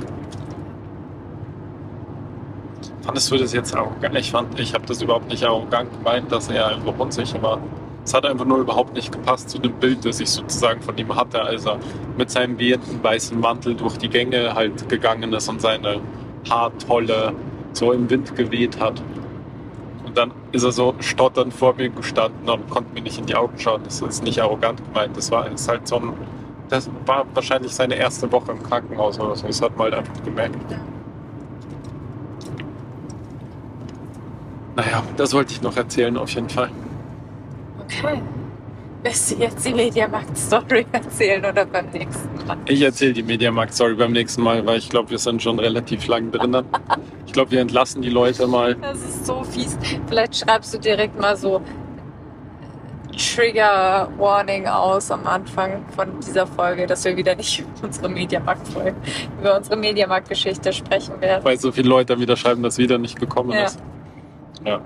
[3.02, 4.16] Fandest du das jetzt arrogant?
[4.16, 7.58] Ich fand, ich habe das überhaupt nicht arrogant gemeint, dass er einfach unsicher war.
[8.04, 11.14] Es hat einfach nur überhaupt nicht gepasst zu dem Bild, das ich sozusagen von ihm
[11.14, 11.78] hatte, als er
[12.16, 16.00] mit seinem wehenden weißen Mantel durch die Gänge halt gegangen ist und seine
[16.48, 17.32] Haartolle
[17.72, 19.00] so im Wind geweht hat.
[20.12, 23.34] Und dann ist er so stotternd vor mir gestanden und konnte mir nicht in die
[23.34, 23.80] Augen schauen.
[23.82, 25.16] Das ist nicht arrogant gemeint.
[25.16, 26.12] Das war ist halt so ein,
[26.68, 29.46] das war wahrscheinlich seine erste Woche im Krankenhaus oder so.
[29.46, 30.58] Das hat man halt einfach gemerkt.
[34.76, 36.68] Naja, das wollte ich noch erzählen auf jeden Fall.
[37.80, 38.20] Okay.
[39.02, 42.58] Willst du jetzt die Mediamarkt-Story erzählen oder beim nächsten Mal?
[42.66, 46.30] Ich erzähle die Mediamarkt-Story beim nächsten Mal, weil ich glaube, wir sind schon relativ lang
[46.30, 46.66] drinnen.
[47.32, 48.74] Ich glaube, wir entlassen die Leute mal.
[48.74, 49.78] Das ist so fies.
[50.06, 51.62] Vielleicht schreibst du direkt mal so
[53.16, 58.68] Trigger Warning aus am Anfang von dieser Folge, dass wir wieder nicht über unsere Mediamarkt
[59.40, 61.42] über unsere Mediamarkt-Geschichte sprechen werden.
[61.42, 63.64] weil so viele Leute wieder schreiben, dass wieder nicht gekommen Ja.
[63.64, 63.78] ist.
[64.66, 64.80] Ja.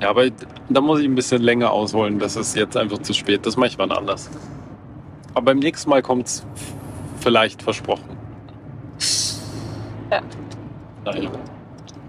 [0.00, 0.24] Ja, aber
[0.70, 2.18] da muss ich ein bisschen länger ausholen.
[2.18, 3.46] Das ist jetzt einfach zu spät.
[3.46, 4.28] Das mache ich wann anders.
[5.34, 6.44] Aber beim nächsten Mal kommt es
[7.20, 8.16] vielleicht versprochen.
[10.10, 10.20] Ja.
[11.04, 11.30] Naja.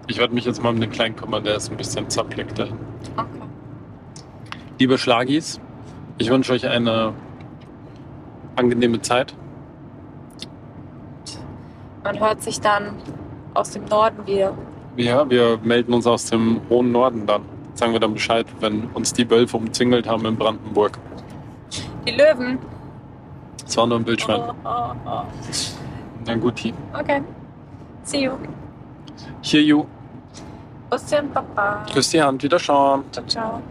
[0.08, 2.78] Ich werde mich jetzt mal um den Kleinen kümmern, der ist ein bisschen zappelig dahin.
[3.16, 3.28] Okay.
[4.80, 5.60] Liebe Schlagis,
[6.18, 7.14] ich wünsche euch eine
[8.56, 9.34] angenehme Zeit.
[12.04, 12.96] Man hört sich dann
[13.54, 14.54] aus dem Norden wieder.
[14.98, 17.44] Ja, wir melden uns aus dem hohen Norden dann.
[17.76, 21.00] Sagen wir dann Bescheid, wenn uns die Wölfe umzingelt haben in Brandenburg.
[22.06, 22.60] Die Löwen.
[23.64, 24.42] Das war nur ein Bildschirm.
[24.64, 25.22] Oh, oh, oh.
[26.26, 26.74] Na gut, hier.
[26.94, 27.22] Okay.
[28.04, 28.34] See you.
[29.44, 29.86] Hier, you.
[30.90, 31.86] Busschen, Papa.
[31.94, 33.04] Küss die Hand, wieder schauen.
[33.12, 33.62] Ciao, ciao.